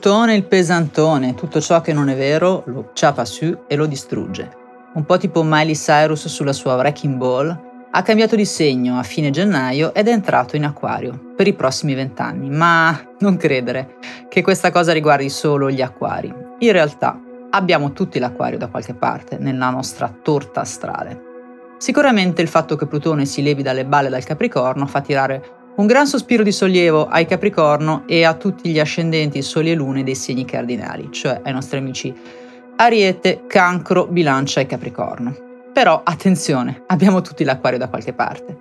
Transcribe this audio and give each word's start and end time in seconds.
Plutone 0.00 0.36
il 0.36 0.44
pesantone, 0.44 1.34
tutto 1.34 1.60
ciò 1.60 1.80
che 1.80 1.92
non 1.92 2.08
è 2.08 2.14
vero 2.14 2.62
lo 2.66 2.90
ciapa 2.92 3.24
su 3.24 3.64
e 3.66 3.74
lo 3.74 3.86
distrugge. 3.86 4.48
Un 4.94 5.04
po' 5.04 5.16
tipo 5.16 5.42
Miley 5.42 5.74
Cyrus 5.74 6.28
sulla 6.28 6.52
sua 6.52 6.76
Wrecking 6.76 7.16
Ball, 7.16 7.48
ha 7.90 8.02
cambiato 8.02 8.36
di 8.36 8.44
segno 8.44 8.96
a 8.96 9.02
fine 9.02 9.30
gennaio 9.30 9.92
ed 9.92 10.06
è 10.06 10.12
entrato 10.12 10.54
in 10.54 10.66
acquario 10.66 11.32
per 11.34 11.48
i 11.48 11.52
prossimi 11.52 11.94
vent'anni, 11.94 12.48
ma 12.48 12.96
non 13.18 13.36
credere 13.36 13.96
che 14.28 14.40
questa 14.40 14.70
cosa 14.70 14.92
riguardi 14.92 15.28
solo 15.28 15.68
gli 15.68 15.82
acquari. 15.82 16.32
In 16.60 16.70
realtà 16.70 17.20
abbiamo 17.50 17.92
tutti 17.92 18.20
l'acquario 18.20 18.56
da 18.56 18.68
qualche 18.68 18.94
parte 18.94 19.36
nella 19.36 19.70
nostra 19.70 20.14
torta 20.22 20.60
astrale. 20.60 21.22
Sicuramente 21.78 22.40
il 22.40 22.48
fatto 22.48 22.76
che 22.76 22.86
Plutone 22.86 23.24
si 23.24 23.42
levi 23.42 23.62
dalle 23.62 23.84
balle 23.84 24.10
dal 24.10 24.22
Capricorno 24.22 24.86
fa 24.86 25.00
tirare 25.00 25.57
un 25.78 25.86
gran 25.86 26.08
sospiro 26.08 26.42
di 26.42 26.50
sollievo 26.50 27.06
ai 27.06 27.24
Capricorno 27.24 28.02
e 28.06 28.24
a 28.24 28.34
tutti 28.34 28.68
gli 28.68 28.80
ascendenti 28.80 29.42
Soli 29.42 29.70
e 29.70 29.74
Lune 29.74 30.02
dei 30.02 30.16
segni 30.16 30.44
cardinali, 30.44 31.08
cioè 31.12 31.40
ai 31.44 31.52
nostri 31.52 31.78
amici 31.78 32.12
Ariete, 32.76 33.44
Cancro, 33.46 34.06
Bilancia 34.06 34.60
e 34.60 34.66
Capricorno. 34.66 35.36
Però 35.72 36.00
attenzione, 36.02 36.82
abbiamo 36.88 37.20
tutti 37.20 37.44
l'acquario 37.44 37.78
da 37.78 37.88
qualche 37.88 38.12
parte. 38.12 38.56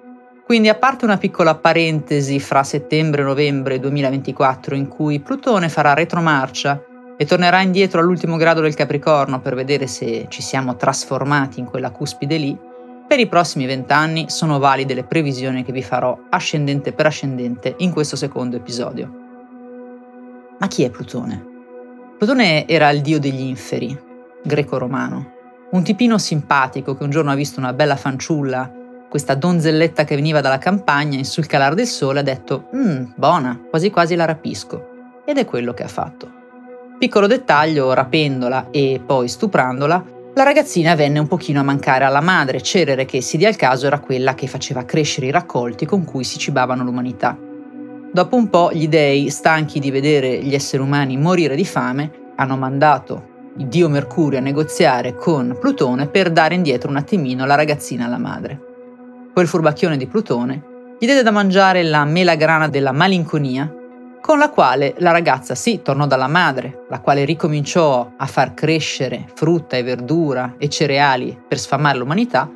Quindi 0.46 0.70
a 0.70 0.76
parte 0.76 1.06
una 1.06 1.18
piccola 1.18 1.56
parentesi 1.56 2.40
fra 2.40 2.64
settembre 2.64 3.22
e 3.22 3.26
novembre 3.26 3.80
2024 3.80 4.76
in 4.76 4.88
cui 4.88 5.20
Plutone 5.20 5.70
farà 5.70 5.96
retromarcia 5.96 6.84
e 7.18 7.26
tornerà 7.26 7.62
indietro 7.62 8.00
all'ultimo 8.00 8.38
grado 8.38 8.62
del 8.62 8.76
Capricorno 8.76 9.42
per 9.42 9.56
vedere 9.56 9.88
se 9.88 10.28
ci 10.30 10.44
siamo 10.44 10.76
trasformati 10.76 11.60
in 11.60 11.66
quella 11.66 11.90
cuspide 11.90 12.38
lì, 12.38 12.58
per 13.08 13.20
i 13.20 13.28
prossimi 13.28 13.66
vent'anni 13.66 14.30
sono 14.30 14.60
valide 14.60 14.94
le 14.94 15.06
previsioni 15.06 15.64
che 15.64 15.72
vi 15.72 15.82
farò 15.82 16.18
ascendente 16.30 16.92
per 16.92 17.06
ascendente 17.06 17.76
in 17.78 17.92
questo 17.92 18.18
secondo 18.18 18.58
episodio. 18.58 19.10
Ma 20.60 20.68
chi 20.68 20.84
è 20.84 20.90
Plutone? 20.90 21.56
Plutone 22.18 22.68
era 22.68 22.90
il 22.90 23.02
dio 23.02 23.20
degli 23.20 23.42
inferi, 23.42 23.98
greco-romano, 24.44 25.36
un 25.72 25.84
tipino 25.84 26.18
simpatico 26.18 26.96
che 26.96 27.04
un 27.04 27.10
giorno 27.10 27.32
ha 27.32 27.36
visto 27.36 27.60
una 27.60 27.74
bella 27.74 27.96
fanciulla, 27.96 28.70
questa 29.10 29.36
donzelletta 29.36 30.04
che 30.04 30.16
veniva 30.16 30.42
dalla 30.42 30.58
campagna, 30.58 31.18
in 31.18 31.26
sul 31.26 31.46
calar 31.46 31.76
del 31.76 31.88
sole 31.88 32.20
ha 32.20 32.24
detto 32.24 32.70
Mmm, 32.76 33.14
buona, 33.16 33.58
quasi 33.70 33.90
quasi 33.90 34.16
la 34.16 34.26
rapisco. 34.26 34.96
Ed 35.26 35.38
è 35.38 35.46
quello 35.46 35.74
che 35.74 35.84
ha 35.84 35.88
fatto. 35.88 36.30
Piccolo 36.98 37.28
dettaglio, 37.28 37.94
rapendola 37.94 38.68
e 38.72 39.02
poi 39.06 39.28
stuprandola, 39.28 40.04
la 40.38 40.44
ragazzina 40.44 40.94
venne 40.94 41.18
un 41.18 41.26
pochino 41.26 41.62
a 41.62 41.64
mancare 41.64 42.04
alla 42.04 42.22
madre, 42.22 42.62
Cerere 42.62 43.06
che 43.06 43.22
si 43.22 43.38
dia 43.38 43.50
il 43.50 43.56
caso 43.56 43.88
era 43.88 43.98
quella 43.98 44.36
che 44.36 44.46
faceva 44.46 44.86
crescere 44.86 45.26
i 45.26 45.32
raccolti 45.32 45.88
con 45.88 46.06
cui 46.06 46.24
si 46.24 46.38
cibavano 46.38 46.84
l'umanità. 46.84 47.36
Dopo 48.14 48.36
un 48.36 48.48
po' 48.48 48.70
gli 48.72 48.88
dei, 48.88 49.32
stanchi 49.32 49.80
di 49.80 49.90
vedere 49.90 50.38
gli 50.44 50.54
esseri 50.54 50.84
umani 50.84 51.18
morire 51.18 51.56
di 51.56 51.66
fame, 51.66 52.12
hanno 52.36 52.56
mandato 52.56 53.52
il 53.58 53.66
dio 53.66 53.90
Mercurio 53.90 54.38
a 54.38 54.44
negoziare 54.44 55.16
con 55.16 55.58
Plutone 55.60 56.06
per 56.06 56.30
dare 56.30 56.54
indietro 56.54 56.92
un 56.92 56.98
attimino 56.98 57.44
la 57.48 57.56
ragazzina 57.56 58.06
alla 58.06 58.20
madre. 58.20 58.62
Quel 59.34 59.48
furbacchione 59.48 59.98
di 59.98 60.06
Plutone 60.06 60.64
gli 61.00 61.06
diede 61.08 61.24
da 61.24 61.32
mangiare 61.32 61.82
la 61.82 62.06
melagrana 62.06 62.68
della 62.68 62.92
malinconia, 62.92 63.74
con 64.28 64.40
la 64.40 64.50
quale 64.50 64.94
la 64.98 65.12
ragazza 65.12 65.56
sì 65.56 65.82
tornò 65.82 66.06
dalla 66.06 66.28
madre, 66.28 66.84
la 66.90 67.00
quale 67.00 67.24
ricominciò 67.24 68.12
a 68.18 68.26
far 68.26 68.54
crescere 68.54 69.26
frutta 69.34 69.78
e 69.78 69.84
verdura 69.84 70.56
e 70.58 70.68
cereali 70.68 71.42
per 71.48 71.58
sfamare 71.58 71.98
l'umanità, 71.98 72.52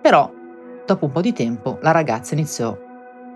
però 0.00 0.28
dopo 0.84 1.04
un 1.04 1.12
po' 1.12 1.20
di 1.20 1.32
tempo 1.32 1.78
la 1.80 1.92
ragazza 1.92 2.34
iniziò 2.34 2.76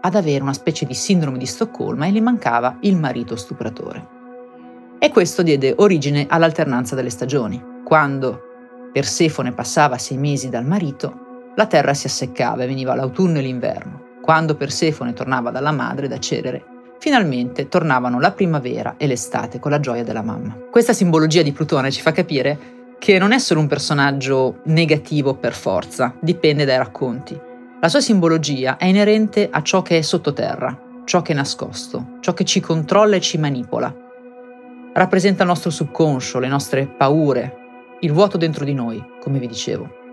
ad 0.01 0.15
avere 0.17 0.43
una 0.43 0.53
specie 0.53 0.85
di 0.85 0.95
sindrome 0.95 1.39
di 1.39 1.47
Stoccolma 1.47 2.07
e 2.07 2.11
le 2.11 2.21
mancava 2.21 2.79
il 2.81 2.97
marito 2.97 3.37
stupratore. 3.37 4.09
E 4.99 5.09
questo 5.11 5.45
diede 5.45 5.73
origine 5.79 6.27
all'alternanza 6.29 6.97
delle 6.97 7.11
stagioni. 7.11 7.63
Quando 7.85 8.41
Persefone 8.93 9.53
passava 9.53 9.97
sei 9.97 10.17
mesi 10.17 10.49
dal 10.49 10.67
marito, 10.67 11.53
la 11.55 11.67
terra 11.67 11.95
si 11.95 12.09
asseccava 12.09 12.65
e 12.65 12.67
veniva 12.67 12.97
l'autunno 12.97 13.39
e 13.39 13.43
l'inverno. 13.43 14.03
Quando 14.23 14.57
Persefone 14.57 15.13
tornava 15.13 15.53
dalla 15.53 15.71
madre 15.71 16.09
da 16.09 16.19
Cerere, 16.19 16.75
finalmente 16.99 17.69
tornavano 17.69 18.21
la 18.21 18.33
primavera 18.33 18.95
e 18.97 19.07
l'estate 19.07 19.59
con 19.59 19.71
la 19.71 19.81
gioia 19.81 20.05
della 20.05 20.23
mamma. 20.23 20.57
Questa 20.71 20.93
simbologia 20.93 21.43
di 21.43 21.53
Plutone 21.53 21.91
ci 21.91 22.01
fa 22.01 22.13
capire 22.13 22.75
che 22.99 23.19
non 23.19 23.33
è 23.33 23.39
solo 23.39 23.61
un 23.61 23.67
personaggio 23.67 24.61
negativo 24.65 25.35
per 25.35 25.53
forza, 25.53 26.15
dipende 26.21 26.65
dai 26.65 26.79
racconti. 26.79 27.39
La 27.81 27.89
sua 27.89 28.01
simbologia 28.01 28.77
è 28.79 28.87
inerente 28.87 29.49
a 29.51 29.63
ciò 29.63 29.83
che 29.83 29.99
è 29.99 30.03
sottoterra, 30.03 31.03
ciò 31.05 31.23
che 31.23 31.33
è 31.33 31.37
nascosto, 31.37 32.17
ciò 32.21 32.33
che 32.33 32.45
ci 32.45 32.61
controlla 32.61 33.17
e 33.17 33.21
ci 33.21 33.39
manipola, 33.39 33.95
rappresenta 34.95 35.43
il 35.43 35.49
nostro 35.49 35.71
subconscio, 35.71 36.39
le 36.39 36.49
nostre 36.49 36.87
paure, 36.87 37.57
il 38.01 38.13
vuoto 38.13 38.39
dentro 38.39 38.65
di 38.65 38.73
noi, 38.73 39.05
come 39.21 39.39
vi 39.39 39.47
dicevo. 39.47 40.05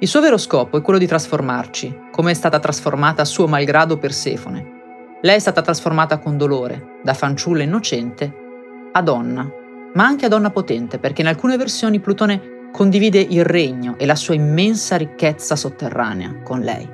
Il 0.00 0.08
suo 0.08 0.20
vero 0.20 0.36
scopo 0.36 0.76
è 0.76 0.82
quello 0.82 0.98
di 0.98 1.06
trasformarci, 1.06 2.08
come 2.10 2.32
è 2.32 2.34
stata 2.34 2.58
trasformata 2.58 3.22
a 3.22 3.24
suo 3.24 3.46
malgrado 3.46 3.98
Persefone. 3.98 4.81
Lei 5.22 5.36
è 5.36 5.38
stata 5.38 5.62
trasformata 5.62 6.18
con 6.18 6.36
dolore, 6.36 6.98
da 7.02 7.14
fanciulla 7.14 7.62
innocente 7.62 8.32
a 8.92 9.00
donna, 9.02 9.48
ma 9.94 10.04
anche 10.04 10.26
a 10.26 10.28
donna 10.28 10.50
potente, 10.50 10.98
perché 10.98 11.22
in 11.22 11.28
alcune 11.28 11.56
versioni 11.56 12.00
Plutone 12.00 12.68
condivide 12.72 13.20
il 13.20 13.44
regno 13.44 13.94
e 13.98 14.06
la 14.06 14.16
sua 14.16 14.34
immensa 14.34 14.96
ricchezza 14.96 15.54
sotterranea 15.54 16.42
con 16.42 16.60
lei. 16.60 16.88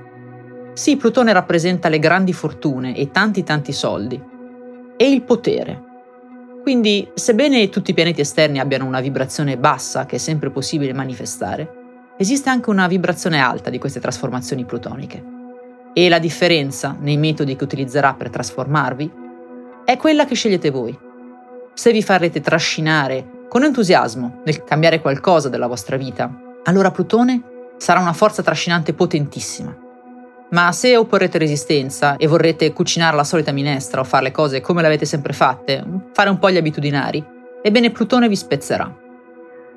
Sì, 0.74 0.96
Plutone 0.96 1.32
rappresenta 1.32 1.88
le 1.88 1.98
grandi 1.98 2.32
fortune 2.32 2.94
e 2.94 3.10
tanti 3.10 3.42
tanti 3.42 3.72
soldi, 3.72 4.22
e 4.96 5.10
il 5.10 5.22
potere, 5.22 5.86
quindi, 6.62 7.08
sebbene 7.14 7.70
tutti 7.70 7.92
i 7.92 7.94
pianeti 7.94 8.20
esterni 8.20 8.58
abbiano 8.58 8.84
una 8.84 9.00
vibrazione 9.00 9.56
bassa 9.56 10.04
che 10.04 10.16
è 10.16 10.18
sempre 10.18 10.50
possibile 10.50 10.92
manifestare, 10.92 12.12
esiste 12.18 12.50
anche 12.50 12.68
una 12.68 12.86
vibrazione 12.86 13.40
alta 13.40 13.70
di 13.70 13.78
queste 13.78 14.00
trasformazioni 14.00 14.66
plutoniche. 14.66 15.37
E 15.92 16.08
la 16.08 16.18
differenza 16.18 16.96
nei 16.98 17.16
metodi 17.16 17.56
che 17.56 17.64
utilizzerà 17.64 18.14
per 18.14 18.30
trasformarvi 18.30 19.10
è 19.84 19.96
quella 19.96 20.24
che 20.24 20.34
scegliete 20.34 20.70
voi. 20.70 20.96
Se 21.74 21.92
vi 21.92 22.02
farete 22.02 22.40
trascinare 22.40 23.46
con 23.48 23.64
entusiasmo 23.64 24.42
nel 24.44 24.64
cambiare 24.64 25.00
qualcosa 25.00 25.48
della 25.48 25.66
vostra 25.66 25.96
vita, 25.96 26.30
allora 26.64 26.90
Plutone 26.90 27.42
sarà 27.78 28.00
una 28.00 28.12
forza 28.12 28.42
trascinante 28.42 28.92
potentissima 28.92 29.86
ma 30.50 30.72
se 30.72 30.96
opporrete 30.96 31.38
resistenza 31.38 32.16
e 32.16 32.26
vorrete 32.26 32.72
cucinare 32.72 33.16
la 33.16 33.24
solita 33.24 33.52
minestra 33.52 34.00
o 34.00 34.04
fare 34.04 34.24
le 34.24 34.30
cose 34.30 34.60
come 34.60 34.80
le 34.80 34.86
avete 34.86 35.04
sempre 35.04 35.32
fatte, 35.32 35.84
fare 36.12 36.30
un 36.30 36.38
po' 36.38 36.50
gli 36.50 36.56
abitudinari, 36.56 37.22
ebbene 37.62 37.90
Plutone 37.90 38.28
vi 38.28 38.36
spezzerà. 38.36 39.06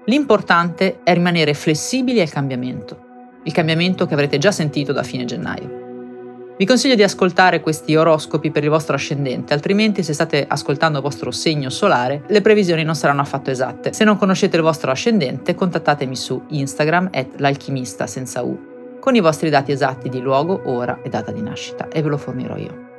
L'importante 0.06 1.00
è 1.04 1.14
rimanere 1.14 1.54
flessibili 1.54 2.22
al 2.22 2.30
cambiamento, 2.30 3.10
il 3.44 3.52
cambiamento 3.52 4.06
che 4.06 4.14
avrete 4.14 4.38
già 4.38 4.52
sentito 4.52 4.94
da 4.94 5.04
fine 5.04 5.26
gennaio. 5.26 5.81
Vi 6.62 6.68
consiglio 6.68 6.94
di 6.94 7.02
ascoltare 7.02 7.60
questi 7.60 7.96
oroscopi 7.96 8.52
per 8.52 8.64
il 8.64 8.70
vostro 8.70 8.94
ascendente, 8.94 9.52
altrimenti 9.52 10.04
se 10.04 10.14
state 10.14 10.46
ascoltando 10.48 11.00
il 11.00 11.04
vostro 11.04 11.32
segno 11.32 11.72
solare, 11.72 12.22
le 12.28 12.42
previsioni 12.42 12.84
non 12.84 12.94
saranno 12.94 13.22
affatto 13.22 13.50
esatte. 13.50 13.94
Se 13.94 14.04
non 14.04 14.16
conoscete 14.16 14.58
il 14.58 14.62
vostro 14.62 14.92
ascendente, 14.92 15.56
contattatemi 15.56 16.16
su 16.16 16.40
Instagram 16.50 17.10
l'alchimista 17.38 18.06
senza 18.06 18.44
U 18.44 19.00
con 19.00 19.16
i 19.16 19.22
vostri 19.22 19.50
dati 19.50 19.72
esatti 19.72 20.08
di 20.08 20.20
luogo, 20.20 20.62
ora 20.66 21.02
e 21.02 21.10
data 21.10 21.32
di 21.32 21.42
nascita 21.42 21.88
e 21.88 22.00
ve 22.00 22.10
lo 22.10 22.18
fornirò 22.18 22.56
io. 22.56 22.90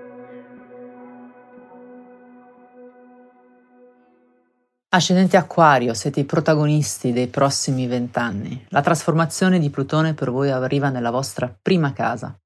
Ascendente 4.88 5.36
Aquario, 5.36 5.94
siete 5.94 6.18
i 6.18 6.24
protagonisti 6.24 7.12
dei 7.12 7.28
prossimi 7.28 7.86
vent'anni. 7.86 8.66
La 8.70 8.80
trasformazione 8.80 9.60
di 9.60 9.70
Plutone 9.70 10.14
per 10.14 10.32
voi 10.32 10.50
arriva 10.50 10.88
nella 10.88 11.12
vostra 11.12 11.56
prima 11.62 11.92
casa. 11.92 12.36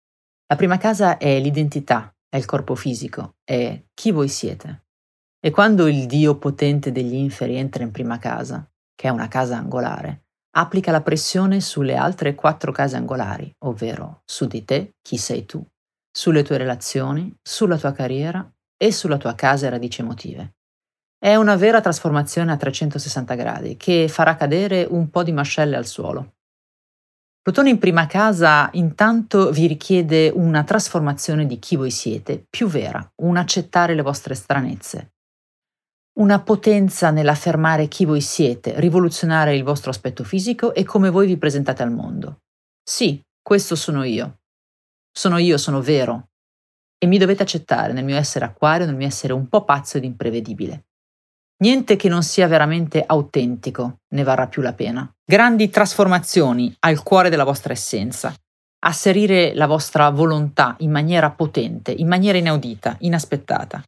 La 0.48 0.54
prima 0.54 0.78
casa 0.78 1.18
è 1.18 1.40
l'identità, 1.40 2.14
è 2.28 2.36
il 2.36 2.44
corpo 2.44 2.76
fisico, 2.76 3.34
è 3.42 3.82
chi 3.92 4.12
voi 4.12 4.28
siete. 4.28 4.84
E 5.40 5.50
quando 5.50 5.88
il 5.88 6.06
Dio 6.06 6.38
potente 6.38 6.92
degli 6.92 7.14
inferi 7.14 7.56
entra 7.56 7.82
in 7.82 7.90
prima 7.90 8.18
casa, 8.18 8.64
che 8.94 9.08
è 9.08 9.10
una 9.10 9.26
casa 9.26 9.56
angolare, 9.56 10.26
applica 10.56 10.92
la 10.92 11.02
pressione 11.02 11.60
sulle 11.60 11.96
altre 11.96 12.36
quattro 12.36 12.70
case 12.70 12.94
angolari, 12.94 13.52
ovvero 13.64 14.22
su 14.24 14.46
di 14.46 14.64
te, 14.64 14.94
chi 15.02 15.16
sei 15.16 15.46
tu, 15.46 15.66
sulle 16.16 16.44
tue 16.44 16.58
relazioni, 16.58 17.34
sulla 17.42 17.76
tua 17.76 17.90
carriera 17.90 18.48
e 18.76 18.92
sulla 18.92 19.16
tua 19.16 19.34
casa 19.34 19.66
e 19.66 19.70
radici 19.70 20.00
emotive. 20.00 20.54
È 21.18 21.34
una 21.34 21.56
vera 21.56 21.80
trasformazione 21.80 22.52
a 22.52 22.56
360 22.56 23.34
gradi 23.34 23.76
che 23.76 24.06
farà 24.06 24.36
cadere 24.36 24.86
un 24.88 25.10
po' 25.10 25.24
di 25.24 25.32
mascelle 25.32 25.74
al 25.74 25.86
suolo. 25.86 26.35
Plutone 27.46 27.70
in 27.70 27.78
prima 27.78 28.08
casa 28.08 28.68
intanto 28.72 29.52
vi 29.52 29.68
richiede 29.68 30.30
una 30.34 30.64
trasformazione 30.64 31.46
di 31.46 31.60
chi 31.60 31.76
voi 31.76 31.92
siete, 31.92 32.44
più 32.50 32.66
vera, 32.66 33.08
un 33.22 33.36
accettare 33.36 33.94
le 33.94 34.02
vostre 34.02 34.34
stranezze, 34.34 35.12
una 36.18 36.40
potenza 36.40 37.12
nell'affermare 37.12 37.86
chi 37.86 38.04
voi 38.04 38.20
siete, 38.20 38.80
rivoluzionare 38.80 39.54
il 39.54 39.62
vostro 39.62 39.90
aspetto 39.90 40.24
fisico 40.24 40.74
e 40.74 40.82
come 40.82 41.08
voi 41.08 41.28
vi 41.28 41.36
presentate 41.36 41.84
al 41.84 41.92
mondo. 41.92 42.40
Sì, 42.82 43.22
questo 43.40 43.76
sono 43.76 44.02
io. 44.02 44.40
Sono 45.16 45.38
io, 45.38 45.56
sono 45.56 45.80
vero. 45.80 46.30
E 46.98 47.06
mi 47.06 47.16
dovete 47.16 47.44
accettare 47.44 47.92
nel 47.92 48.04
mio 48.04 48.16
essere 48.16 48.44
acquario, 48.44 48.86
nel 48.86 48.96
mio 48.96 49.06
essere 49.06 49.32
un 49.32 49.46
po' 49.48 49.64
pazzo 49.64 49.98
ed 49.98 50.02
imprevedibile. 50.02 50.85
Niente 51.58 51.96
che 51.96 52.10
non 52.10 52.22
sia 52.22 52.46
veramente 52.48 53.02
autentico 53.06 54.00
ne 54.08 54.22
varrà 54.22 54.46
più 54.46 54.60
la 54.60 54.74
pena. 54.74 55.10
Grandi 55.24 55.70
trasformazioni 55.70 56.74
al 56.80 57.02
cuore 57.02 57.30
della 57.30 57.44
vostra 57.44 57.72
essenza. 57.72 58.34
Asserire 58.84 59.54
la 59.54 59.66
vostra 59.66 60.10
volontà 60.10 60.76
in 60.80 60.90
maniera 60.90 61.30
potente, 61.30 61.92
in 61.92 62.08
maniera 62.08 62.36
inaudita, 62.36 62.96
inaspettata. 63.00 63.82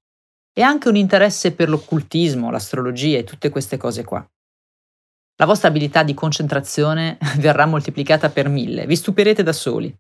E 0.53 0.63
anche 0.63 0.89
un 0.89 0.97
interesse 0.97 1.53
per 1.53 1.69
l'occultismo, 1.69 2.51
l'astrologia 2.51 3.19
e 3.19 3.25
tutte 3.25 3.51
queste 3.51 3.77
cose 3.77 4.03
qua. 4.03 4.27
La 5.37 5.47
vostra 5.47 5.69
abilità 5.69 6.03
di 6.03 6.15
concentrazione 6.15 7.19
verrà 7.37 7.67
moltiplicata 7.67 8.31
per 8.31 8.49
mille, 8.49 8.87
vi 8.87 8.97
stupirete 8.97 9.43
da 9.43 9.53
soli. 9.53 9.95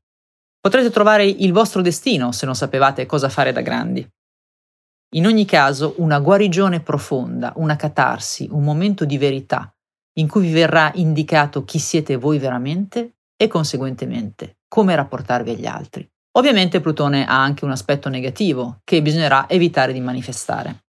Potrete 0.58 0.90
trovare 0.90 1.24
il 1.26 1.52
vostro 1.52 1.82
destino 1.82 2.32
se 2.32 2.46
non 2.46 2.56
sapevate 2.56 3.04
cosa 3.04 3.28
fare 3.28 3.52
da 3.52 3.60
grandi. 3.60 4.08
In 5.14 5.26
ogni 5.26 5.46
caso, 5.46 5.94
una 5.98 6.18
guarigione 6.18 6.80
profonda, 6.80 7.52
una 7.56 7.76
catarsi, 7.76 8.46
un 8.50 8.62
momento 8.62 9.04
di 9.06 9.16
verità 9.16 9.72
in 10.18 10.28
cui 10.28 10.42
vi 10.42 10.52
verrà 10.52 10.90
indicato 10.94 11.64
chi 11.64 11.78
siete 11.78 12.16
voi 12.16 12.38
veramente 12.38 13.14
e 13.36 13.46
conseguentemente 13.46 14.58
come 14.68 14.94
rapportarvi 14.94 15.50
agli 15.50 15.66
altri. 15.66 16.06
Ovviamente 16.36 16.80
Plutone 16.80 17.26
ha 17.26 17.42
anche 17.42 17.64
un 17.64 17.70
aspetto 17.70 18.08
negativo 18.08 18.80
che 18.84 19.00
bisognerà 19.00 19.48
evitare 19.48 19.92
di 19.92 20.00
manifestare. 20.00 20.84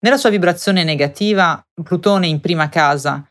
Nella 0.00 0.18
sua 0.18 0.30
vibrazione 0.30 0.84
negativa, 0.84 1.64
Plutone 1.82 2.26
in 2.26 2.40
prima 2.40 2.68
casa 2.68 3.26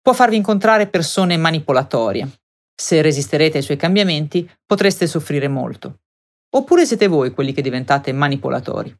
può 0.00 0.14
farvi 0.14 0.36
incontrare 0.36 0.86
persone 0.86 1.36
manipolatorie. 1.36 2.30
Se 2.74 3.02
resisterete 3.02 3.58
ai 3.58 3.62
suoi 3.62 3.76
cambiamenti, 3.76 4.50
potreste 4.64 5.06
soffrire 5.06 5.48
molto. 5.48 5.98
Oppure 6.56 6.86
siete 6.86 7.08
voi 7.08 7.32
quelli 7.32 7.52
che 7.52 7.62
diventate 7.62 8.12
manipolatori. 8.12 8.96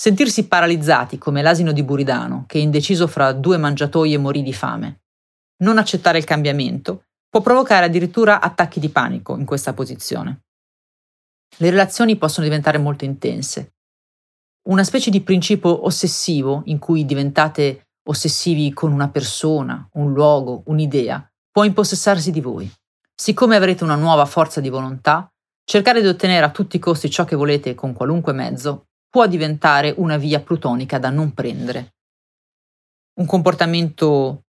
Sentirsi 0.00 0.46
paralizzati 0.46 1.18
come 1.18 1.42
l'asino 1.42 1.72
di 1.72 1.82
Buridano, 1.82 2.44
che 2.46 2.58
indeciso 2.58 3.08
fra 3.08 3.32
due 3.32 3.56
mangiatoie 3.56 4.16
morì 4.16 4.44
di 4.44 4.52
fame. 4.52 5.00
Non 5.64 5.76
accettare 5.76 6.18
il 6.18 6.24
cambiamento 6.24 7.06
può 7.28 7.40
provocare 7.40 7.86
addirittura 7.86 8.40
attacchi 8.40 8.78
di 8.78 8.90
panico 8.90 9.36
in 9.36 9.44
questa 9.44 9.72
posizione. 9.72 10.44
Le 11.56 11.70
relazioni 11.70 12.14
possono 12.14 12.46
diventare 12.46 12.78
molto 12.78 13.04
intense. 13.04 13.72
Una 14.68 14.84
specie 14.84 15.10
di 15.10 15.20
principio 15.20 15.84
ossessivo 15.84 16.62
in 16.66 16.78
cui 16.78 17.04
diventate 17.04 17.88
ossessivi 18.08 18.72
con 18.72 18.92
una 18.92 19.08
persona, 19.08 19.84
un 19.94 20.12
luogo, 20.12 20.62
un'idea, 20.66 21.28
può 21.50 21.64
impossessarsi 21.64 22.30
di 22.30 22.40
voi. 22.40 22.70
Siccome 23.12 23.56
avrete 23.56 23.82
una 23.82 23.96
nuova 23.96 24.26
forza 24.26 24.60
di 24.60 24.68
volontà, 24.68 25.28
cercare 25.64 26.00
di 26.00 26.06
ottenere 26.06 26.46
a 26.46 26.52
tutti 26.52 26.76
i 26.76 26.80
costi 26.80 27.10
ciò 27.10 27.24
che 27.24 27.34
volete 27.34 27.74
con 27.74 27.92
qualunque 27.92 28.32
mezzo 28.32 28.84
può 29.10 29.26
diventare 29.26 29.94
una 29.96 30.16
via 30.16 30.40
plutonica 30.40 30.98
da 30.98 31.10
non 31.10 31.32
prendere. 31.32 31.94
Un 33.18 33.26
comportamento 33.26 34.44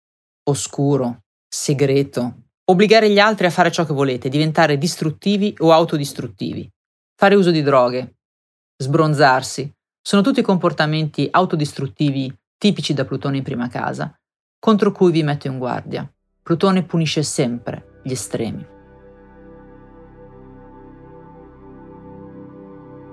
oscuro, 0.43 1.23
segreto, 1.47 2.43
obbligare 2.65 3.09
gli 3.09 3.19
altri 3.19 3.45
a 3.45 3.51
fare 3.51 3.71
ciò 3.71 3.85
che 3.85 3.93
volete, 3.93 4.29
diventare 4.29 4.77
distruttivi 4.77 5.53
o 5.59 5.71
autodistruttivi, 5.71 6.69
fare 7.15 7.35
uso 7.35 7.51
di 7.51 7.61
droghe, 7.61 8.15
sbronzarsi, 8.77 9.71
sono 10.01 10.21
tutti 10.21 10.41
comportamenti 10.41 11.27
autodistruttivi 11.29 12.33
tipici 12.57 12.93
da 12.93 13.05
Plutone 13.05 13.37
in 13.37 13.43
prima 13.43 13.67
casa, 13.67 14.13
contro 14.59 14.91
cui 14.91 15.11
vi 15.11 15.23
metto 15.23 15.47
in 15.47 15.57
guardia. 15.57 16.09
Plutone 16.41 16.83
punisce 16.83 17.23
sempre 17.23 17.99
gli 18.03 18.11
estremi. 18.11 18.65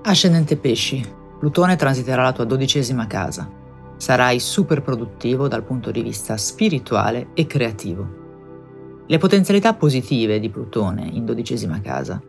Ascendente 0.03 0.57
pesci, 0.57 1.21
Plutone 1.43 1.75
transiterà 1.75 2.23
la 2.23 2.31
tua 2.31 2.45
dodicesima 2.45 3.09
casa. 3.09 3.51
Sarai 3.97 4.39
super 4.39 4.81
produttivo 4.81 5.49
dal 5.49 5.65
punto 5.65 5.91
di 5.91 6.01
vista 6.01 6.37
spirituale 6.37 7.31
e 7.35 7.47
creativo. 7.49 9.05
Le 9.09 9.19
potenzialità 9.19 9.75
positive 9.75 10.39
di 10.39 10.51
Plutone 10.51 11.03
in 11.03 11.25
dodicesima 11.25 11.81
casa 11.81 12.23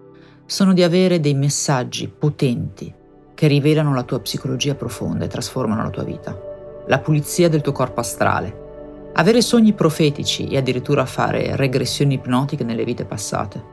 sono 0.47 0.73
di 0.73 0.81
avere 0.81 1.19
dei 1.19 1.35
messaggi 1.35 2.07
potenti 2.07 2.91
che 3.35 3.45
rivelano 3.45 3.93
la 3.93 4.01
tua 4.01 4.19
psicologia 4.19 4.73
profonda 4.73 5.25
e 5.25 5.27
trasformano 5.27 5.83
la 5.83 5.91
tua 5.91 6.03
vita. 6.03 6.35
La 6.87 6.97
pulizia 6.97 7.49
del 7.49 7.61
tuo 7.61 7.71
corpo 7.71 7.99
astrale. 7.99 9.11
Avere 9.13 9.43
sogni 9.43 9.73
profetici 9.73 10.47
e 10.47 10.57
addirittura 10.57 11.05
fare 11.05 11.55
regressioni 11.55 12.15
ipnotiche 12.15 12.63
nelle 12.63 12.83
vite 12.83 13.05
passate. 13.05 13.63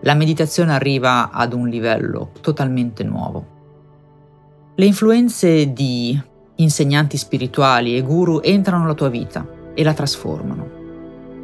La 0.00 0.14
meditazione 0.14 0.72
arriva 0.72 1.30
ad 1.30 1.52
un 1.52 1.68
livello 1.68 2.32
totalmente 2.40 3.04
nuovo 3.04 3.53
le 4.76 4.86
influenze 4.86 5.72
di 5.72 6.20
insegnanti 6.56 7.16
spirituali 7.16 7.96
e 7.96 8.02
guru 8.02 8.40
entrano 8.42 8.82
nella 8.82 8.94
tua 8.94 9.08
vita 9.08 9.46
e 9.72 9.84
la 9.84 9.94
trasformano. 9.94 10.82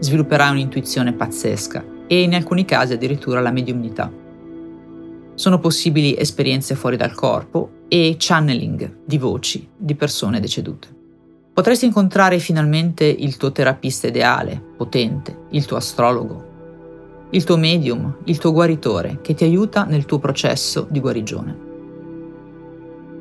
Svilupperai 0.01 0.51
un'intuizione 0.51 1.13
pazzesca 1.13 1.85
e 2.09 2.23
in 2.23 2.35
alcuni 2.35 2.65
casi 2.65 2.95
addirittura 2.95 3.41
la 3.41 3.53
mediumnità. 3.53 4.11
Sono 5.35 5.61
possibili 5.61 6.17
esperienze 6.17 6.75
fuori 6.75 6.97
dal 6.97 7.15
corpo 7.15 7.85
e 7.87 8.17
channeling 8.19 8.97
di 9.05 9.17
voci 9.17 9.69
di 9.77 9.95
persone 9.95 10.41
decedute. 10.41 10.89
Potresti 11.53 11.85
incontrare 11.85 12.41
finalmente 12.41 13.05
il 13.05 13.37
tuo 13.37 13.53
terapista 13.53 14.09
ideale, 14.09 14.61
potente, 14.77 15.45
il 15.51 15.65
tuo 15.67 15.77
astrologo, 15.77 16.49
il 17.31 17.45
tuo 17.45 17.57
medium, 17.57 18.17
il 18.25 18.39
tuo 18.39 18.51
guaritore 18.51 19.21
che 19.23 19.35
ti 19.35 19.45
aiuta 19.45 19.85
nel 19.85 20.05
tuo 20.05 20.19
processo 20.19 20.89
di 20.91 20.99
guarigione. 20.99 21.69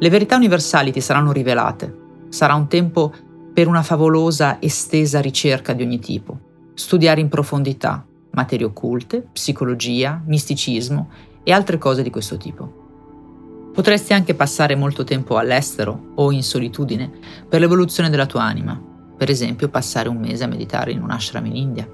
Le 0.02 0.10
verità 0.10 0.38
universali 0.38 0.92
ti 0.94 1.02
saranno 1.02 1.34
rivelate. 1.34 1.94
Sarà 2.30 2.56
un 2.56 2.68
tempo 2.68 3.14
per 3.54 3.68
una 3.68 3.84
favolosa 3.84 4.62
estesa 4.62 5.20
ricerca 5.20 5.74
di 5.74 5.84
ogni 5.84 6.00
tipo. 6.00 6.40
Studiare 6.74 7.20
in 7.20 7.28
profondità 7.28 8.06
materie 8.32 8.66
occulte, 8.66 9.28
psicologia, 9.34 10.22
misticismo 10.26 11.10
e 11.44 11.52
altre 11.52 11.78
cose 11.78 12.02
di 12.02 12.10
questo 12.10 12.38
tipo. 12.38 13.72
Potresti 13.74 14.14
anche 14.14 14.36
passare 14.36 14.76
molto 14.76 15.04
tempo 15.04 15.38
all'estero 15.38 16.12
o 16.16 16.32
in 16.32 16.44
solitudine 16.44 17.12
per 17.48 17.60
l'evoluzione 17.60 18.10
della 18.10 18.26
tua 18.26 18.44
anima, 18.44 18.82
per 19.18 19.30
esempio 19.30 19.68
passare 19.68 20.08
un 20.08 20.18
mese 20.18 20.46
a 20.46 20.48
meditare 20.48 20.92
in 20.92 21.02
un 21.02 21.12
ashram 21.12 21.46
in 21.46 21.56
India. 21.56 21.90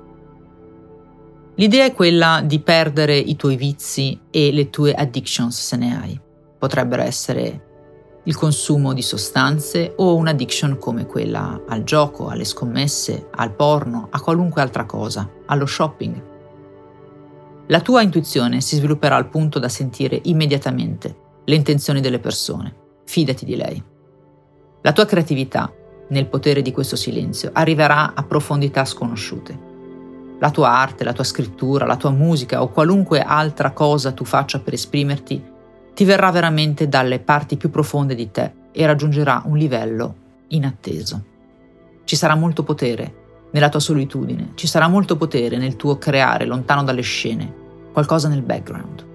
L'idea 1.55 1.85
è 1.85 1.93
quella 1.93 2.43
di 2.45 2.59
perdere 2.59 3.17
i 3.17 3.35
tuoi 3.35 3.55
vizi 3.55 4.19
e 4.29 4.51
le 4.51 4.69
tue 4.69 4.93
addictions 4.93 5.59
se 5.59 5.75
ne 5.77 5.99
hai. 5.99 6.19
Potrebbero 6.59 7.01
essere 7.01 7.73
il 8.27 8.35
consumo 8.35 8.93
di 8.93 9.03
sostanze 9.03 9.93
o 9.97 10.15
un'addiction 10.15 10.77
come 10.79 11.05
quella 11.05 11.61
al 11.67 11.83
gioco, 11.83 12.27
alle 12.27 12.43
scommesse, 12.43 13.27
al 13.31 13.51
porno, 13.51 14.07
a 14.09 14.19
qualunque 14.19 14.61
altra 14.61 14.85
cosa, 14.85 15.29
allo 15.45 15.67
shopping. 15.67 16.33
La 17.67 17.81
tua 17.81 18.01
intuizione 18.01 18.61
si 18.61 18.77
svilupperà 18.77 19.15
al 19.15 19.29
punto 19.29 19.59
da 19.59 19.69
sentire 19.69 20.19
immediatamente 20.23 21.15
le 21.45 21.55
intenzioni 21.55 22.01
delle 22.01 22.19
persone. 22.19 22.83
Fidati 23.05 23.45
di 23.45 23.55
lei. 23.55 23.83
La 24.81 24.91
tua 24.91 25.05
creatività, 25.05 25.71
nel 26.09 26.27
potere 26.27 26.63
di 26.63 26.71
questo 26.71 26.95
silenzio, 26.95 27.51
arriverà 27.53 28.13
a 28.15 28.23
profondità 28.23 28.85
sconosciute. 28.85 29.73
La 30.39 30.49
tua 30.49 30.69
arte, 30.69 31.03
la 31.03 31.13
tua 31.13 31.23
scrittura, 31.23 31.85
la 31.85 31.97
tua 31.97 32.09
musica 32.09 32.63
o 32.63 32.69
qualunque 32.69 33.21
altra 33.21 33.71
cosa 33.71 34.11
tu 34.11 34.25
faccia 34.25 34.59
per 34.59 34.73
esprimerti 34.73 35.53
ti 35.95 36.03
verrà 36.03 36.29
veramente 36.29 36.89
dalle 36.89 37.19
parti 37.19 37.55
più 37.55 37.69
profonde 37.69 38.15
di 38.15 38.29
te 38.29 38.51
e 38.73 38.85
raggiungerà 38.85 39.43
un 39.45 39.57
livello 39.57 40.15
inatteso. 40.49 41.23
Ci 42.03 42.17
sarà 42.17 42.35
molto 42.35 42.63
potere 42.63 43.23
nella 43.51 43.69
tua 43.69 43.79
solitudine, 43.79 44.51
ci 44.55 44.67
sarà 44.67 44.89
molto 44.89 45.15
potere 45.15 45.55
nel 45.57 45.77
tuo 45.77 45.97
creare 45.97 46.43
lontano 46.45 46.83
dalle 46.83 47.01
scene, 47.01 47.51
qualcosa 47.93 48.27
nel 48.27 48.41
background. 48.41 49.05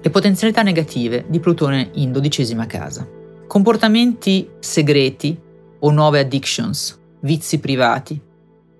Le 0.00 0.10
potenzialità 0.10 0.62
negative 0.62 1.26
di 1.28 1.38
Plutone 1.38 1.90
in 1.94 2.12
dodicesima 2.12 2.64
casa. 2.64 3.06
Comportamenti 3.46 4.48
segreti 4.58 5.38
o 5.80 5.90
nuove 5.90 6.20
addictions, 6.20 6.98
vizi 7.20 7.60
privati, 7.60 8.18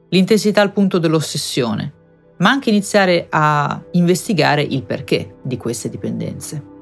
l'intensità 0.09 0.63
al 0.63 0.73
punto 0.73 0.97
dell'ossessione, 0.97 1.93
ma 2.39 2.49
anche 2.49 2.71
iniziare 2.71 3.27
a 3.29 3.79
investigare 3.93 4.63
il 4.63 4.85
perché 4.85 5.37
di 5.43 5.59
queste 5.59 5.91
dipendenze 5.91 6.77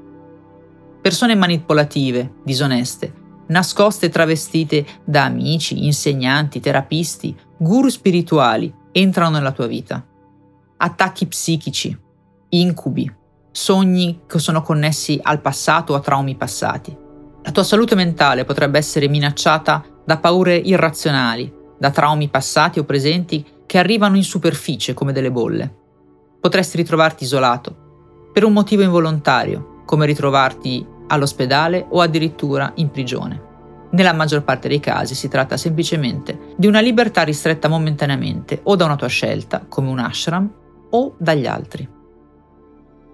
persone 1.06 1.36
manipolative, 1.36 2.32
disoneste, 2.42 3.12
nascoste 3.46 4.06
e 4.06 4.08
travestite 4.08 4.84
da 5.04 5.22
amici, 5.22 5.84
insegnanti, 5.84 6.58
terapisti, 6.58 7.32
guru 7.56 7.88
spirituali 7.88 8.74
entrano 8.90 9.36
nella 9.36 9.52
tua 9.52 9.68
vita. 9.68 10.04
Attacchi 10.78 11.26
psichici, 11.26 11.96
incubi, 12.48 13.08
sogni 13.52 14.22
che 14.26 14.40
sono 14.40 14.62
connessi 14.62 15.16
al 15.22 15.40
passato 15.40 15.92
o 15.92 15.96
a 15.96 16.00
traumi 16.00 16.34
passati. 16.34 16.98
La 17.44 17.52
tua 17.52 17.62
salute 17.62 17.94
mentale 17.94 18.44
potrebbe 18.44 18.78
essere 18.78 19.06
minacciata 19.06 19.84
da 20.04 20.16
paure 20.16 20.56
irrazionali, 20.56 21.54
da 21.78 21.92
traumi 21.92 22.26
passati 22.26 22.80
o 22.80 22.84
presenti 22.84 23.46
che 23.64 23.78
arrivano 23.78 24.16
in 24.16 24.24
superficie 24.24 24.92
come 24.92 25.12
delle 25.12 25.30
bolle. 25.30 25.72
Potresti 26.40 26.76
ritrovarti 26.76 27.22
isolato, 27.22 27.76
per 28.32 28.42
un 28.42 28.52
motivo 28.52 28.82
involontario, 28.82 29.82
come 29.84 30.04
ritrovarti 30.04 30.94
all'ospedale 31.08 31.86
o 31.88 32.00
addirittura 32.00 32.72
in 32.76 32.90
prigione. 32.90 33.42
Nella 33.90 34.12
maggior 34.12 34.42
parte 34.42 34.68
dei 34.68 34.80
casi 34.80 35.14
si 35.14 35.28
tratta 35.28 35.56
semplicemente 35.56 36.54
di 36.56 36.66
una 36.66 36.80
libertà 36.80 37.22
ristretta 37.22 37.68
momentaneamente 37.68 38.60
o 38.64 38.76
da 38.76 38.84
una 38.84 38.96
tua 38.96 39.06
scelta, 39.06 39.64
come 39.68 39.88
un 39.88 39.98
ashram, 39.98 40.52
o 40.90 41.14
dagli 41.18 41.46
altri. 41.46 41.88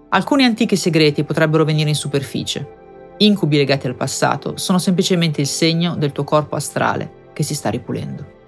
Alcuni 0.09 0.43
antichi 0.43 0.75
segreti 0.75 1.23
potrebbero 1.23 1.63
venire 1.63 1.89
in 1.89 1.95
superficie. 1.95 2.81
Incubi 3.17 3.57
legati 3.57 3.87
al 3.87 3.95
passato 3.95 4.57
sono 4.57 4.77
semplicemente 4.77 5.41
il 5.41 5.47
segno 5.47 5.95
del 5.95 6.11
tuo 6.11 6.23
corpo 6.23 6.55
astrale 6.55 7.31
che 7.33 7.43
si 7.43 7.55
sta 7.55 7.69
ripulendo. 7.69 8.41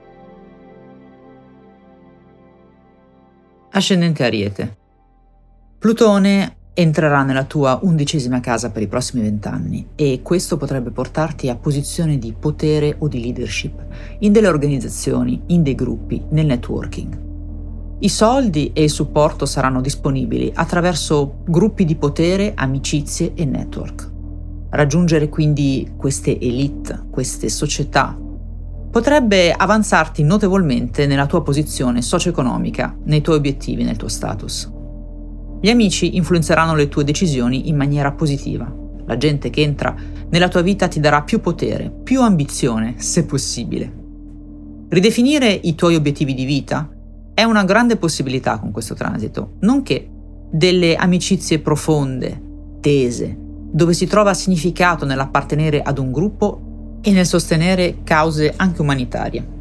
Ascendente 3.71 4.23
Ariete. 4.23 4.77
Plutone 5.79 6.57
entrerà 6.77 7.23
nella 7.23 7.45
tua 7.45 7.79
undicesima 7.81 8.41
casa 8.41 8.69
per 8.69 8.81
i 8.81 8.87
prossimi 8.87 9.23
vent'anni 9.23 9.87
e 9.95 10.19
questo 10.21 10.57
potrebbe 10.57 10.91
portarti 10.91 11.49
a 11.49 11.55
posizioni 11.55 12.19
di 12.19 12.35
potere 12.37 12.97
o 12.99 13.07
di 13.07 13.21
leadership 13.21 13.81
in 14.19 14.33
delle 14.33 14.49
organizzazioni, 14.49 15.41
in 15.47 15.63
dei 15.63 15.73
gruppi, 15.73 16.21
nel 16.31 16.45
networking. 16.45 17.23
I 17.99 18.09
soldi 18.09 18.71
e 18.73 18.83
il 18.83 18.89
supporto 18.89 19.45
saranno 19.45 19.79
disponibili 19.79 20.51
attraverso 20.53 21.37
gruppi 21.45 21.85
di 21.85 21.95
potere, 21.95 22.51
amicizie 22.53 23.31
e 23.35 23.45
network. 23.45 24.11
Raggiungere 24.71 25.29
quindi 25.29 25.93
queste 25.95 26.37
elite, 26.37 27.05
queste 27.09 27.47
società, 27.47 28.19
potrebbe 28.91 29.53
avanzarti 29.53 30.23
notevolmente 30.23 31.07
nella 31.07 31.25
tua 31.25 31.41
posizione 31.41 32.01
socio-economica, 32.01 32.97
nei 33.05 33.21
tuoi 33.21 33.37
obiettivi, 33.37 33.83
nel 33.83 33.95
tuo 33.95 34.09
status. 34.09 34.73
Gli 35.65 35.71
amici 35.71 36.15
influenzeranno 36.15 36.75
le 36.75 36.89
tue 36.89 37.03
decisioni 37.03 37.69
in 37.69 37.75
maniera 37.75 38.11
positiva. 38.11 38.71
La 39.07 39.17
gente 39.17 39.49
che 39.49 39.63
entra 39.63 39.95
nella 40.29 40.47
tua 40.47 40.61
vita 40.61 40.87
ti 40.87 40.99
darà 40.99 41.23
più 41.23 41.41
potere, 41.41 41.91
più 42.03 42.21
ambizione, 42.21 42.93
se 42.99 43.25
possibile. 43.25 43.91
Ridefinire 44.89 45.49
i 45.49 45.73
tuoi 45.73 45.95
obiettivi 45.95 46.35
di 46.35 46.45
vita 46.45 46.87
è 47.33 47.41
una 47.41 47.63
grande 47.63 47.97
possibilità 47.97 48.59
con 48.59 48.69
questo 48.69 48.93
transito, 48.93 49.53
nonché 49.61 50.07
delle 50.51 50.95
amicizie 50.95 51.57
profonde, 51.57 52.39
tese, 52.79 53.35
dove 53.35 53.93
si 53.93 54.05
trova 54.05 54.35
significato 54.35 55.03
nell'appartenere 55.03 55.81
ad 55.81 55.97
un 55.97 56.11
gruppo 56.11 56.99
e 57.01 57.11
nel 57.11 57.25
sostenere 57.25 58.03
cause 58.03 58.53
anche 58.55 58.81
umanitarie. 58.83 59.54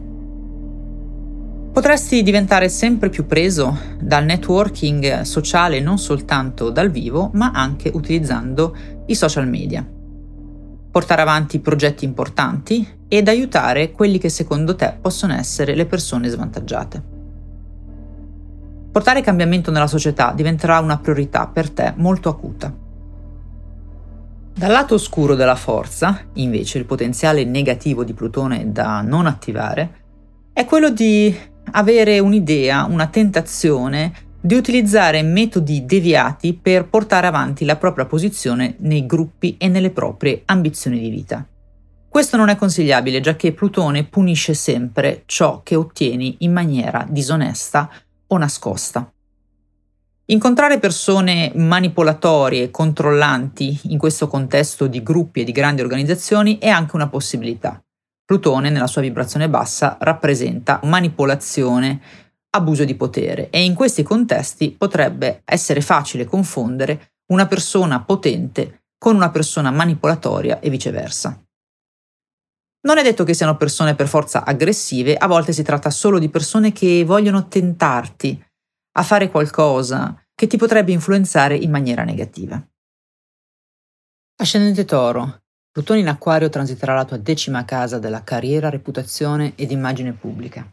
Potresti 1.75 2.23
diventare 2.23 2.69
sempre 2.69 3.09
più 3.09 3.27
preso 3.27 3.77
dal 3.99 4.25
networking 4.25 5.23
sociale 5.23 5.81
non 5.81 5.99
soltanto 5.99 6.71
dal 6.71 6.89
vivo, 6.89 7.31
ma 7.35 7.51
anche 7.53 7.91
utilizzando 7.93 8.77
i 9.07 9.17
social 9.17 9.49
media. 9.49 9.85
Portare 10.93 11.21
avanti 11.21 11.59
progetti 11.59 12.05
importanti 12.05 12.89
ed 13.09 13.27
aiutare 13.27 13.91
quelli 13.91 14.19
che 14.19 14.29
secondo 14.29 14.77
te 14.77 14.97
possono 15.01 15.35
essere 15.35 15.75
le 15.75 15.85
persone 15.87 16.29
svantaggiate. 16.29 17.03
Portare 18.93 19.21
cambiamento 19.21 19.73
nella 19.73 19.89
società 19.89 20.33
diventerà 20.33 20.79
una 20.79 20.99
priorità 20.99 21.49
per 21.49 21.71
te 21.71 21.93
molto 21.97 22.29
acuta. 22.29 22.73
Dal 24.55 24.71
lato 24.71 24.95
oscuro 24.95 25.35
della 25.35 25.57
forza, 25.57 26.21
invece, 26.35 26.79
il 26.79 26.85
potenziale 26.85 27.43
negativo 27.45 28.05
di 28.05 28.13
Plutone 28.13 28.71
da 28.71 29.01
non 29.01 29.27
attivare 29.27 30.03
è 30.53 30.65
quello 30.65 30.91
di 30.91 31.53
avere 31.73 32.19
un'idea, 32.19 32.85
una 32.85 33.07
tentazione 33.07 34.13
di 34.41 34.55
utilizzare 34.55 35.23
metodi 35.23 35.87
deviati 35.87 36.53
per 36.53 36.87
portare 36.87 37.27
avanti 37.27 37.65
la 37.65 37.77
propria 37.77 38.05
posizione 38.05 38.77
nei 38.81 39.07
gruppi 39.07 39.57
e 39.57 39.69
nelle 39.69 39.91
proprie 39.91 40.43
ambizioni 40.45 41.01
di 41.01 41.09
vita. 41.09 41.47
Questo 42.09 42.37
non 42.37 42.49
è 42.49 42.57
consigliabile, 42.57 43.21
già 43.21 43.37
che 43.37 43.53
Plutone 43.53 44.05
punisce 44.05 44.55
sempre 44.55 45.23
ciò 45.27 45.63
che 45.63 45.75
ottieni 45.75 46.37
in 46.41 46.53
maniera 46.53 47.07
disonesta 47.09 47.91
o 48.27 48.37
nascosta. 48.37 49.11
Incontrare 50.27 50.79
persone 50.79 51.53
manipolatorie, 51.55 52.71
controllanti 52.71 53.81
in 53.85 53.99
questo 53.99 54.29
contesto 54.29 54.87
di 54.87 55.03
gruppi 55.03 55.41
e 55.41 55.45
di 55.45 55.53
grandi 55.53 55.83
organizzazioni 55.83 56.59
è 56.59 56.69
anche 56.69 56.97
una 56.97 57.09
possibilità. 57.09 57.84
Plutone, 58.25 58.71
nella 58.71 58.87
sua 58.87 59.03
vibrazione 59.03 59.51
bassa, 59.51 59.99
rappresenta 60.01 60.81
manipolazione, 60.85 62.01
abuso 62.51 62.85
di 62.85 62.95
potere 62.95 63.51
e 63.51 63.65
in 63.65 63.75
questi 63.75 64.03
contesti 64.03 64.71
potrebbe 64.71 65.43
essere 65.45 65.81
facile 65.81 66.25
confondere 66.25 67.15
una 67.33 67.47
persona 67.47 68.03
potente 68.03 68.85
con 68.97 69.15
una 69.15 69.31
persona 69.31 69.71
manipolatoria 69.71 70.61
e 70.61 70.71
viceversa. 70.71 71.39
Non 72.87 72.99
è 72.99 73.03
detto 73.03 73.25
che 73.25 73.35
siano 73.35 73.57
persone 73.57 73.95
per 73.95 74.09
forza 74.09 74.45
aggressive, 74.45 75.17
a 75.17 75.27
volte 75.27 75.53
si 75.53 75.63
tratta 75.63 75.91
solo 75.91 76.19
di 76.19 76.29
persone 76.29 76.73
che 76.73 77.05
vogliono 77.05 77.49
tentarti 77.49 78.43
a 78.97 79.03
fare 79.03 79.31
qualcosa 79.31 80.23
che 80.35 80.47
ti 80.47 80.57
potrebbe 80.57 80.93
influenzare 80.93 81.57
in 81.57 81.71
maniera 81.71 82.05
negativa. 82.05 82.63
Ascendente 84.37 84.85
Toro, 84.85 85.44
Plutone 85.75 85.99
in 85.99 86.07
Acquario 86.07 86.51
transiterà 86.51 86.95
la 86.95 87.05
tua 87.05 87.17
decima 87.17 87.65
casa 87.65 87.99
della 87.99 88.23
carriera, 88.23 88.71
reputazione 88.71 89.55
ed 89.57 89.73
immagine 89.73 90.13
pubblica. 90.13 90.65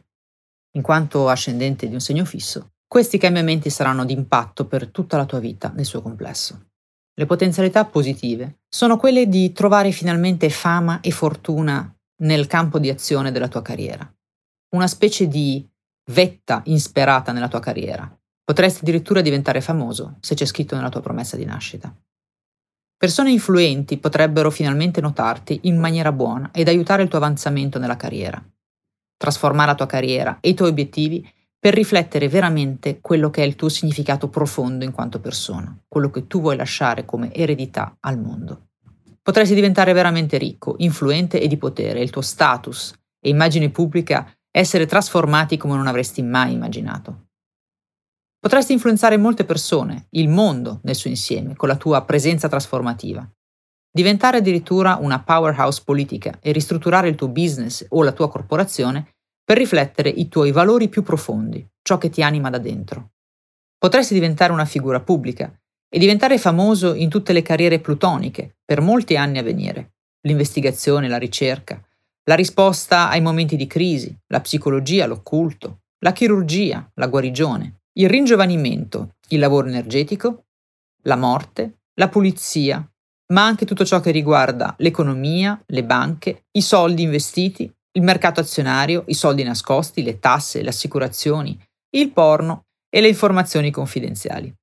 In 0.75 0.83
quanto 0.83 1.27
ascendente 1.27 1.87
di 1.87 1.95
un 1.95 1.99
segno 1.99 2.23
fisso, 2.23 2.73
questi 2.87 3.17
cambiamenti 3.17 3.71
saranno 3.71 4.05
di 4.05 4.13
impatto 4.13 4.67
per 4.67 4.89
tutta 4.89 5.17
la 5.17 5.25
tua 5.25 5.39
vita 5.39 5.71
nel 5.73 5.85
suo 5.85 6.03
complesso. 6.03 6.67
Le 7.15 7.25
potenzialità 7.25 7.83
positive 7.85 8.59
sono 8.69 8.97
quelle 8.97 9.27
di 9.27 9.51
trovare 9.53 9.89
finalmente 9.89 10.51
fama 10.51 10.99
e 11.01 11.09
fortuna 11.09 11.91
nel 12.21 12.45
campo 12.45 12.77
di 12.77 12.91
azione 12.91 13.31
della 13.31 13.47
tua 13.47 13.63
carriera. 13.63 14.07
Una 14.75 14.87
specie 14.87 15.27
di 15.27 15.67
vetta 16.11 16.61
insperata 16.65 17.31
nella 17.31 17.47
tua 17.47 17.59
carriera. 17.59 18.07
Potresti 18.43 18.81
addirittura 18.81 19.21
diventare 19.21 19.61
famoso 19.61 20.17
se 20.19 20.35
c'è 20.35 20.45
scritto 20.45 20.75
nella 20.75 20.89
tua 20.89 21.01
promessa 21.01 21.35
di 21.37 21.45
nascita. 21.45 21.91
Persone 23.01 23.31
influenti 23.31 23.97
potrebbero 23.97 24.51
finalmente 24.51 25.01
notarti 25.01 25.61
in 25.63 25.79
maniera 25.79 26.11
buona 26.11 26.51
ed 26.53 26.67
aiutare 26.67 27.01
il 27.01 27.09
tuo 27.09 27.17
avanzamento 27.17 27.79
nella 27.79 27.95
carriera. 27.95 28.39
Trasformare 29.17 29.71
la 29.71 29.75
tua 29.75 29.87
carriera 29.87 30.37
e 30.39 30.49
i 30.49 30.53
tuoi 30.53 30.69
obiettivi 30.69 31.27
per 31.57 31.73
riflettere 31.73 32.29
veramente 32.29 32.99
quello 33.01 33.31
che 33.31 33.41
è 33.41 33.45
il 33.47 33.55
tuo 33.55 33.69
significato 33.69 34.29
profondo 34.29 34.85
in 34.85 34.91
quanto 34.91 35.19
persona, 35.19 35.75
quello 35.87 36.11
che 36.11 36.27
tu 36.27 36.41
vuoi 36.41 36.55
lasciare 36.55 37.03
come 37.03 37.33
eredità 37.33 37.97
al 38.01 38.19
mondo. 38.19 38.67
Potresti 39.19 39.55
diventare 39.55 39.93
veramente 39.93 40.37
ricco, 40.37 40.75
influente 40.77 41.41
e 41.41 41.47
di 41.47 41.57
potere, 41.57 42.03
il 42.03 42.11
tuo 42.11 42.21
status 42.21 42.93
e 43.19 43.29
immagine 43.29 43.71
pubblica 43.71 44.31
essere 44.51 44.85
trasformati 44.85 45.57
come 45.57 45.75
non 45.75 45.87
avresti 45.87 46.21
mai 46.21 46.53
immaginato. 46.53 47.29
Potresti 48.41 48.73
influenzare 48.73 49.17
molte 49.17 49.45
persone, 49.45 50.07
il 50.13 50.27
mondo 50.27 50.79
nel 50.81 50.95
suo 50.95 51.11
insieme, 51.11 51.55
con 51.55 51.67
la 51.67 51.75
tua 51.75 52.03
presenza 52.05 52.49
trasformativa. 52.49 53.23
Diventare 53.91 54.37
addirittura 54.37 54.97
una 54.99 55.21
powerhouse 55.21 55.83
politica 55.85 56.39
e 56.41 56.51
ristrutturare 56.51 57.07
il 57.07 57.13
tuo 57.13 57.27
business 57.27 57.85
o 57.89 58.01
la 58.01 58.13
tua 58.13 58.31
corporazione 58.31 59.13
per 59.43 59.57
riflettere 59.57 60.09
i 60.09 60.27
tuoi 60.27 60.51
valori 60.51 60.89
più 60.89 61.03
profondi, 61.03 61.63
ciò 61.83 61.99
che 61.99 62.09
ti 62.09 62.23
anima 62.23 62.49
da 62.49 62.57
dentro. 62.57 63.11
Potresti 63.77 64.15
diventare 64.15 64.51
una 64.51 64.65
figura 64.65 65.01
pubblica 65.01 65.55
e 65.87 65.99
diventare 65.99 66.39
famoso 66.39 66.95
in 66.95 67.09
tutte 67.09 67.33
le 67.33 67.43
carriere 67.43 67.79
plutoniche 67.79 68.55
per 68.65 68.81
molti 68.81 69.17
anni 69.17 69.37
a 69.37 69.43
venire. 69.43 69.97
L'investigazione, 70.21 71.07
la 71.07 71.19
ricerca, 71.19 71.79
la 72.23 72.35
risposta 72.35 73.07
ai 73.07 73.21
momenti 73.21 73.55
di 73.55 73.67
crisi, 73.67 74.11
la 74.29 74.41
psicologia, 74.41 75.05
l'occulto, 75.05 75.81
la 75.99 76.11
chirurgia, 76.11 76.89
la 76.95 77.05
guarigione 77.05 77.80
il 77.93 78.09
ringiovanimento, 78.09 79.15
il 79.29 79.39
lavoro 79.39 79.67
energetico, 79.67 80.45
la 81.03 81.17
morte, 81.17 81.79
la 81.95 82.07
pulizia, 82.07 82.85
ma 83.33 83.45
anche 83.45 83.65
tutto 83.65 83.83
ciò 83.83 83.99
che 83.99 84.11
riguarda 84.11 84.75
l'economia, 84.77 85.61
le 85.67 85.83
banche, 85.83 86.45
i 86.51 86.61
soldi 86.61 87.01
investiti, 87.01 87.71
il 87.93 88.01
mercato 88.01 88.39
azionario, 88.39 89.03
i 89.07 89.13
soldi 89.13 89.43
nascosti, 89.43 90.03
le 90.03 90.19
tasse, 90.19 90.61
le 90.61 90.69
assicurazioni, 90.69 91.57
il 91.95 92.11
porno 92.11 92.65
e 92.89 93.01
le 93.01 93.09
informazioni 93.09 93.71
confidenziali. 93.71 94.53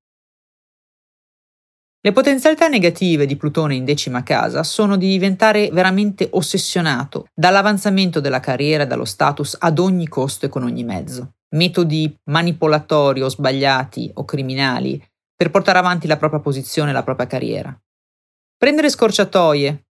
Le 2.00 2.12
potenzialità 2.12 2.68
negative 2.68 3.26
di 3.26 3.36
Plutone 3.36 3.74
in 3.74 3.84
decima 3.84 4.22
casa 4.22 4.62
sono 4.62 4.96
di 4.96 5.08
diventare 5.08 5.68
veramente 5.70 6.28
ossessionato 6.30 7.26
dall'avanzamento 7.34 8.20
della 8.20 8.40
carriera 8.40 8.84
e 8.84 8.86
dallo 8.86 9.04
status 9.04 9.56
ad 9.58 9.78
ogni 9.78 10.08
costo 10.08 10.46
e 10.46 10.48
con 10.48 10.62
ogni 10.62 10.84
mezzo 10.84 11.32
metodi 11.56 12.14
manipolatori 12.30 13.22
o 13.22 13.28
sbagliati 13.28 14.10
o 14.14 14.24
criminali 14.24 15.02
per 15.34 15.50
portare 15.50 15.78
avanti 15.78 16.06
la 16.06 16.16
propria 16.16 16.40
posizione 16.40 16.90
e 16.90 16.92
la 16.92 17.02
propria 17.02 17.26
carriera. 17.26 17.80
Prendere 18.56 18.90
scorciatoie, 18.90 19.86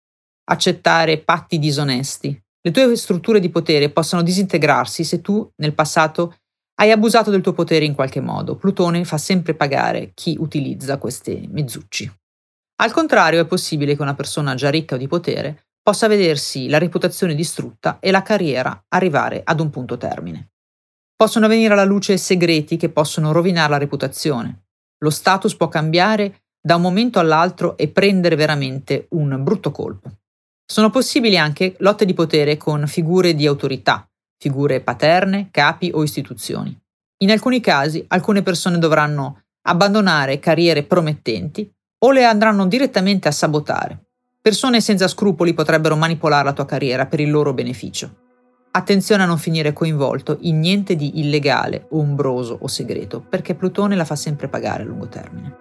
accettare 0.51 1.19
patti 1.19 1.59
disonesti. 1.59 2.39
Le 2.61 2.71
tue 2.71 2.97
strutture 2.97 3.41
di 3.41 3.49
potere 3.49 3.91
possono 3.91 4.23
disintegrarsi 4.23 5.05
se 5.05 5.21
tu 5.21 5.49
nel 5.57 5.75
passato 5.75 6.37
hai 6.81 6.91
abusato 6.91 7.31
del 7.31 7.41
tuo 7.41 7.53
potere 7.53 7.85
in 7.85 7.95
qualche 7.95 8.21
modo. 8.21 8.57
Plutone 8.57 9.05
fa 9.05 9.19
sempre 9.19 9.55
pagare 9.55 10.13
chi 10.15 10.37
utilizza 10.39 10.99
queste 10.99 11.47
mezzucci. 11.49 12.13
Al 12.81 12.93
contrario, 12.93 13.41
è 13.41 13.47
possibile 13.47 13.97
che 13.97 14.03
una 14.03 14.15
persona 14.15 14.55
già 14.55 14.71
ricca 14.71 14.95
o 14.95 14.99
di 14.99 15.09
potere 15.09 15.65
possa 15.83 16.07
vedersi 16.07 16.69
la 16.69 16.79
reputazione 16.79 17.35
distrutta 17.35 17.99
e 17.99 18.11
la 18.11 18.23
carriera 18.23 18.85
arrivare 18.89 19.41
ad 19.43 19.59
un 19.59 19.71
punto 19.71 19.97
termine. 19.97 20.51
Possono 21.21 21.49
venire 21.49 21.73
alla 21.73 21.83
luce 21.83 22.17
segreti 22.17 22.77
che 22.77 22.91
possono 22.91 23.33
rovinare 23.33 23.71
la 23.71 23.79
reputazione. 23.79 24.67
Lo 24.99 25.11
status 25.11 25.57
può 25.57 25.67
cambiare 25.67 26.43
da 26.61 26.77
un 26.77 26.83
momento 26.83 27.19
all'altro 27.19 27.77
e 27.77 27.89
prendere 27.89 28.37
veramente 28.37 29.09
un 29.11 29.37
brutto 29.43 29.73
colpo. 29.73 30.13
Sono 30.65 30.91
possibili 30.91 31.37
anche 31.37 31.75
lotte 31.79 32.05
di 32.05 32.15
potere 32.15 32.57
con 32.57 32.87
figure 32.87 33.35
di 33.35 33.49
autorità, 33.49 34.09
figure 34.39 34.81
paterne, 34.81 35.49
capi 35.51 35.91
o 35.93 36.05
istituzioni. 36.05 36.79
In 37.25 37.33
alcuni 37.33 37.59
casi 37.59 38.05
alcune 38.07 38.45
persone 38.45 38.79
dovranno 38.79 39.43
abbandonare 39.63 40.39
carriere 40.39 40.85
promettenti 40.85 41.69
o 42.05 42.13
le 42.13 42.25
andranno 42.25 42.65
direttamente 42.69 43.27
a 43.27 43.33
sabotare. 43.33 44.11
Persone 44.41 44.81
senza 44.81 45.09
scrupoli 45.09 45.53
potrebbero 45.53 45.97
manipolare 45.97 46.45
la 46.45 46.53
tua 46.53 46.65
carriera 46.65 47.07
per 47.07 47.19
il 47.19 47.33
loro 47.33 47.53
beneficio. 47.53 48.28
Attenzione 48.71 49.23
a 49.23 49.27
non 49.27 49.39
finire 49.39 49.73
coinvolto 49.73 50.37
in 50.41 50.61
niente 50.61 50.95
di 50.95 51.21
illegale, 51.21 51.87
ombroso 51.91 52.59
o 52.61 52.69
segreto, 52.69 53.25
perché 53.27 53.55
Plutone 53.55 53.97
la 53.97 54.05
fa 54.05 54.15
sempre 54.15 54.49
pagare 54.49 54.83
a 54.83 54.87
lungo 54.87 55.09
termine. 55.09 55.57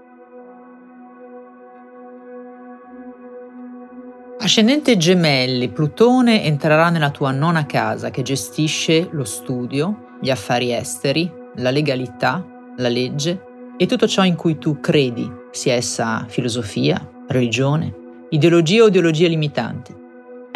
Ascendente 4.40 4.98
gemelli, 4.98 5.70
Plutone 5.70 6.44
entrerà 6.44 6.90
nella 6.90 7.10
tua 7.10 7.32
nona 7.32 7.66
casa 7.66 8.12
che 8.12 8.22
gestisce 8.22 9.08
lo 9.12 9.24
studio, 9.24 10.16
gli 10.22 10.30
affari 10.30 10.72
esteri, 10.72 11.30
la 11.56 11.72
legalità, 11.72 12.46
la 12.78 12.88
legge 12.88 13.42
e 13.78 13.86
tutto 13.88 14.08
ciò 14.08 14.24
in 14.24 14.36
cui 14.36 14.58
tu 14.58 14.80
credi, 14.80 15.30
sia 15.52 15.74
essa 15.74 16.26
filosofia, 16.30 17.10
religione, 17.28 17.94
ideologia 18.30 18.84
o 18.84 18.88
ideologie 18.88 19.28
limitanti. 19.28 19.97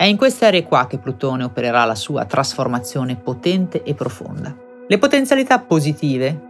È 0.02 0.06
in 0.06 0.18
queste 0.18 0.48
aree 0.48 0.64
qua 0.64 0.88
che 0.88 0.98
Plutone 0.98 1.44
opererà 1.44 1.86
la 1.86 1.94
sua 1.94 2.26
trasformazione 2.26 3.18
potente 3.18 3.84
e 3.84 3.94
profonda. 3.94 4.52
Le 4.88 4.98
potenzialità 4.98 5.60
positive 5.60 6.42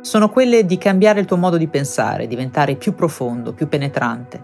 sono 0.00 0.30
quelle 0.30 0.64
di 0.64 0.78
cambiare 0.78 1.20
il 1.20 1.26
tuo 1.26 1.36
modo 1.36 1.58
di 1.58 1.68
pensare, 1.68 2.26
diventare 2.26 2.76
più 2.76 2.94
profondo, 2.94 3.52
più 3.52 3.68
penetrante. 3.68 4.42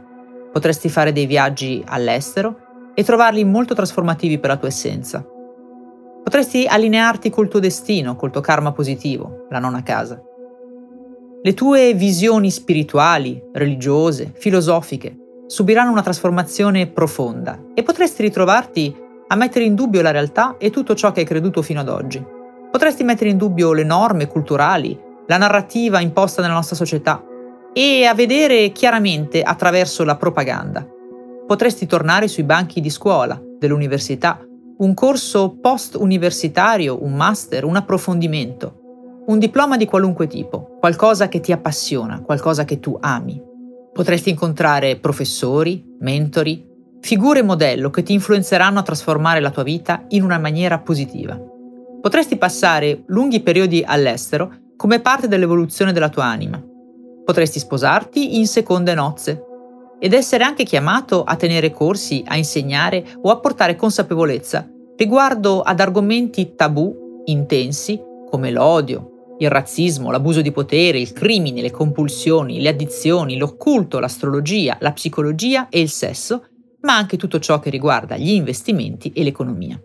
Potresti 0.52 0.90
fare 0.90 1.10
dei 1.10 1.24
viaggi 1.24 1.82
all'estero 1.86 2.92
e 2.92 3.02
trovarli 3.02 3.44
molto 3.44 3.72
trasformativi 3.72 4.38
per 4.38 4.50
la 4.50 4.56
tua 4.58 4.68
essenza. 4.68 5.24
Potresti 6.22 6.66
allinearti 6.66 7.30
col 7.30 7.48
tuo 7.48 7.60
destino, 7.60 8.14
col 8.14 8.30
tuo 8.30 8.42
karma 8.42 8.72
positivo, 8.72 9.46
la 9.48 9.58
nona 9.58 9.82
casa. 9.82 10.22
Le 11.42 11.54
tue 11.54 11.94
visioni 11.94 12.50
spirituali, 12.50 13.42
religiose, 13.54 14.34
filosofiche 14.34 15.19
subiranno 15.50 15.90
una 15.90 16.02
trasformazione 16.02 16.86
profonda 16.86 17.58
e 17.74 17.82
potresti 17.82 18.22
ritrovarti 18.22 18.94
a 19.26 19.34
mettere 19.34 19.64
in 19.64 19.74
dubbio 19.74 20.00
la 20.00 20.12
realtà 20.12 20.54
e 20.58 20.70
tutto 20.70 20.94
ciò 20.94 21.10
che 21.10 21.20
hai 21.20 21.26
creduto 21.26 21.60
fino 21.60 21.80
ad 21.80 21.88
oggi. 21.88 22.24
Potresti 22.70 23.02
mettere 23.02 23.30
in 23.30 23.36
dubbio 23.36 23.72
le 23.72 23.82
norme 23.82 24.28
culturali, 24.28 24.96
la 25.26 25.38
narrativa 25.38 25.98
imposta 25.98 26.40
nella 26.40 26.54
nostra 26.54 26.76
società 26.76 27.24
e 27.72 28.04
a 28.04 28.14
vedere 28.14 28.70
chiaramente 28.70 29.42
attraverso 29.42 30.04
la 30.04 30.14
propaganda. 30.14 30.86
Potresti 31.48 31.84
tornare 31.84 32.28
sui 32.28 32.44
banchi 32.44 32.80
di 32.80 32.88
scuola, 32.88 33.40
dell'università, 33.58 34.40
un 34.78 34.94
corso 34.94 35.56
post-universitario, 35.60 37.02
un 37.02 37.14
master, 37.14 37.64
un 37.64 37.74
approfondimento, 37.74 39.24
un 39.26 39.40
diploma 39.40 39.76
di 39.76 39.86
qualunque 39.86 40.28
tipo, 40.28 40.76
qualcosa 40.78 41.28
che 41.28 41.40
ti 41.40 41.50
appassiona, 41.50 42.20
qualcosa 42.20 42.64
che 42.64 42.78
tu 42.78 42.96
ami. 43.00 43.48
Potresti 44.00 44.30
incontrare 44.30 44.96
professori, 44.96 45.84
mentori, 45.98 46.66
figure 47.02 47.42
modello 47.42 47.90
che 47.90 48.02
ti 48.02 48.14
influenzeranno 48.14 48.78
a 48.78 48.82
trasformare 48.82 49.40
la 49.40 49.50
tua 49.50 49.62
vita 49.62 50.06
in 50.08 50.22
una 50.22 50.38
maniera 50.38 50.78
positiva. 50.78 51.38
Potresti 52.00 52.38
passare 52.38 53.02
lunghi 53.08 53.40
periodi 53.40 53.84
all'estero 53.86 54.54
come 54.74 55.00
parte 55.00 55.28
dell'evoluzione 55.28 55.92
della 55.92 56.08
tua 56.08 56.24
anima. 56.24 56.58
Potresti 57.22 57.58
sposarti 57.58 58.38
in 58.38 58.46
seconde 58.46 58.94
nozze 58.94 59.44
ed 59.98 60.14
essere 60.14 60.44
anche 60.44 60.64
chiamato 60.64 61.22
a 61.22 61.36
tenere 61.36 61.70
corsi, 61.70 62.24
a 62.26 62.38
insegnare 62.38 63.04
o 63.20 63.28
a 63.28 63.38
portare 63.38 63.76
consapevolezza 63.76 64.66
riguardo 64.96 65.60
ad 65.60 65.78
argomenti 65.78 66.54
tabù 66.56 67.22
intensi 67.26 68.00
come 68.30 68.50
l'odio, 68.50 69.19
il 69.40 69.50
razzismo, 69.50 70.10
l'abuso 70.10 70.42
di 70.42 70.52
potere, 70.52 71.00
il 71.00 71.12
crimine, 71.12 71.62
le 71.62 71.70
compulsioni, 71.70 72.60
le 72.60 72.68
addizioni, 72.68 73.38
l'occulto, 73.38 73.98
l'astrologia, 73.98 74.76
la 74.80 74.92
psicologia 74.92 75.68
e 75.70 75.80
il 75.80 75.88
sesso, 75.88 76.44
ma 76.82 76.96
anche 76.96 77.16
tutto 77.16 77.38
ciò 77.38 77.58
che 77.58 77.70
riguarda 77.70 78.16
gli 78.16 78.30
investimenti 78.30 79.12
e 79.12 79.22
l'economia. 79.22 79.80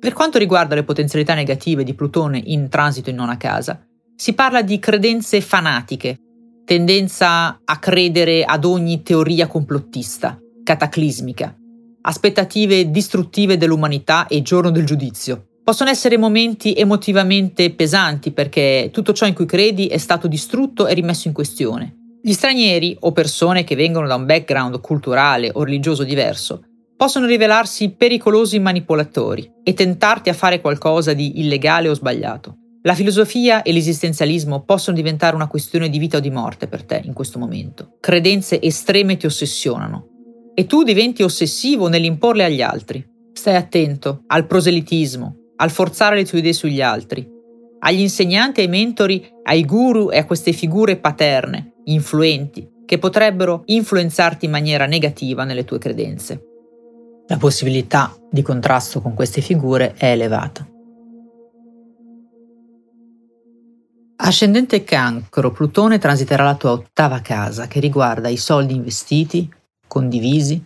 Per 0.00 0.12
quanto 0.12 0.38
riguarda 0.38 0.74
le 0.74 0.82
potenzialità 0.82 1.34
negative 1.34 1.84
di 1.84 1.94
Plutone 1.94 2.40
in 2.44 2.68
transito 2.68 3.10
in 3.10 3.16
nona 3.16 3.36
casa, 3.36 3.80
si 4.16 4.32
parla 4.32 4.62
di 4.62 4.80
credenze 4.80 5.40
fanatiche, 5.40 6.18
tendenza 6.64 7.60
a 7.64 7.78
credere 7.78 8.44
ad 8.44 8.64
ogni 8.64 9.02
teoria 9.02 9.46
complottista, 9.46 10.36
cataclismica, 10.64 11.56
aspettative 12.02 12.90
distruttive 12.90 13.56
dell'umanità 13.56 14.26
e 14.26 14.42
giorno 14.42 14.70
del 14.70 14.84
giudizio, 14.84 15.46
Possono 15.64 15.90
essere 15.90 16.18
momenti 16.18 16.74
emotivamente 16.74 17.72
pesanti 17.72 18.32
perché 18.32 18.90
tutto 18.92 19.12
ciò 19.12 19.26
in 19.26 19.34
cui 19.34 19.46
credi 19.46 19.86
è 19.86 19.98
stato 19.98 20.26
distrutto 20.26 20.88
e 20.88 20.94
rimesso 20.94 21.28
in 21.28 21.34
questione. 21.34 21.96
Gli 22.20 22.32
stranieri 22.32 22.96
o 23.00 23.12
persone 23.12 23.62
che 23.62 23.76
vengono 23.76 24.08
da 24.08 24.16
un 24.16 24.26
background 24.26 24.80
culturale 24.80 25.50
o 25.52 25.62
religioso 25.62 26.02
diverso 26.02 26.64
possono 26.96 27.26
rivelarsi 27.26 27.90
pericolosi 27.90 28.58
manipolatori 28.58 29.50
e 29.62 29.74
tentarti 29.74 30.30
a 30.30 30.34
fare 30.34 30.60
qualcosa 30.60 31.12
di 31.12 31.40
illegale 31.40 31.88
o 31.88 31.94
sbagliato. 31.94 32.56
La 32.82 32.94
filosofia 32.94 33.62
e 33.62 33.72
l'esistenzialismo 33.72 34.64
possono 34.64 34.96
diventare 34.96 35.36
una 35.36 35.46
questione 35.46 35.88
di 35.88 35.98
vita 35.98 36.16
o 36.16 36.20
di 36.20 36.30
morte 36.30 36.66
per 36.66 36.84
te 36.84 37.00
in 37.04 37.12
questo 37.12 37.38
momento. 37.38 37.96
Credenze 38.00 38.60
estreme 38.60 39.16
ti 39.16 39.26
ossessionano 39.26 40.08
e 40.54 40.66
tu 40.66 40.82
diventi 40.82 41.22
ossessivo 41.22 41.86
nell'imporle 41.86 42.44
agli 42.44 42.62
altri. 42.62 43.04
Stai 43.32 43.54
attento 43.56 44.24
al 44.26 44.46
proselitismo, 44.46 45.41
al 45.56 45.70
forzare 45.70 46.16
le 46.16 46.24
tue 46.24 46.38
idee 46.38 46.52
sugli 46.52 46.80
altri, 46.80 47.28
agli 47.80 48.00
insegnanti, 48.00 48.60
ai 48.60 48.68
mentori, 48.68 49.28
ai 49.44 49.64
guru 49.64 50.10
e 50.10 50.18
a 50.18 50.24
queste 50.24 50.52
figure 50.52 50.96
paterne, 50.96 51.74
influenti, 51.84 52.68
che 52.86 52.98
potrebbero 52.98 53.62
influenzarti 53.66 54.44
in 54.44 54.50
maniera 54.50 54.86
negativa 54.86 55.44
nelle 55.44 55.64
tue 55.64 55.78
credenze. 55.78 56.46
La 57.26 57.36
possibilità 57.38 58.14
di 58.30 58.42
contrasto 58.42 59.00
con 59.00 59.14
queste 59.14 59.40
figure 59.40 59.94
è 59.94 60.10
elevata. 60.12 60.66
Ascendente 64.24 64.84
cancro, 64.84 65.50
Plutone 65.50 65.98
transiterà 65.98 66.44
la 66.44 66.54
tua 66.54 66.70
ottava 66.70 67.20
casa 67.20 67.66
che 67.66 67.80
riguarda 67.80 68.28
i 68.28 68.36
soldi 68.36 68.74
investiti, 68.74 69.52
condivisi, 69.88 70.62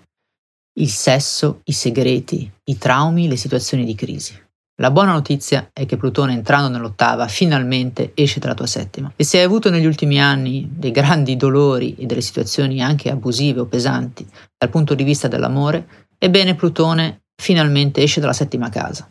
il 0.79 0.90
sesso, 0.90 1.61
i 1.64 1.72
segreti, 1.72 2.51
i 2.64 2.77
traumi, 2.77 3.29
le 3.29 3.37
situazioni 3.37 3.87
di 3.87 3.94
crisi. 3.94 4.45
La 4.78 4.90
buona 4.90 5.12
notizia 5.12 5.70
è 5.72 5.86
che 5.86 5.96
Plutone 5.96 6.34
entrando 6.34 6.68
nell'ottava 6.68 7.28
finalmente 7.28 8.12
esce 8.14 8.40
dalla 8.40 8.52
tua 8.52 8.66
settima. 8.66 9.10
E 9.16 9.24
se 9.24 9.38
hai 9.38 9.44
avuto 9.44 9.70
negli 9.70 9.86
ultimi 9.86 10.20
anni 10.20 10.68
dei 10.70 10.90
grandi 10.90 11.34
dolori 11.36 11.94
e 11.96 12.04
delle 12.04 12.20
situazioni 12.20 12.82
anche 12.82 13.10
abusive 13.10 13.60
o 13.60 13.64
pesanti 13.64 14.26
dal 14.58 14.68
punto 14.68 14.94
di 14.94 15.02
vista 15.02 15.28
dell'amore, 15.28 16.08
ebbene 16.18 16.56
Plutone 16.56 17.22
finalmente 17.34 18.02
esce 18.02 18.20
dalla 18.20 18.34
settima 18.34 18.68
casa. 18.68 19.08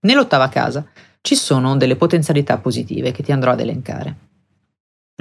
Nell'ottava 0.00 0.50
casa 0.50 0.86
ci 1.22 1.34
sono 1.34 1.78
delle 1.78 1.96
potenzialità 1.96 2.58
positive 2.58 3.12
che 3.12 3.22
ti 3.22 3.32
andrò 3.32 3.52
ad 3.52 3.60
elencare. 3.60 4.16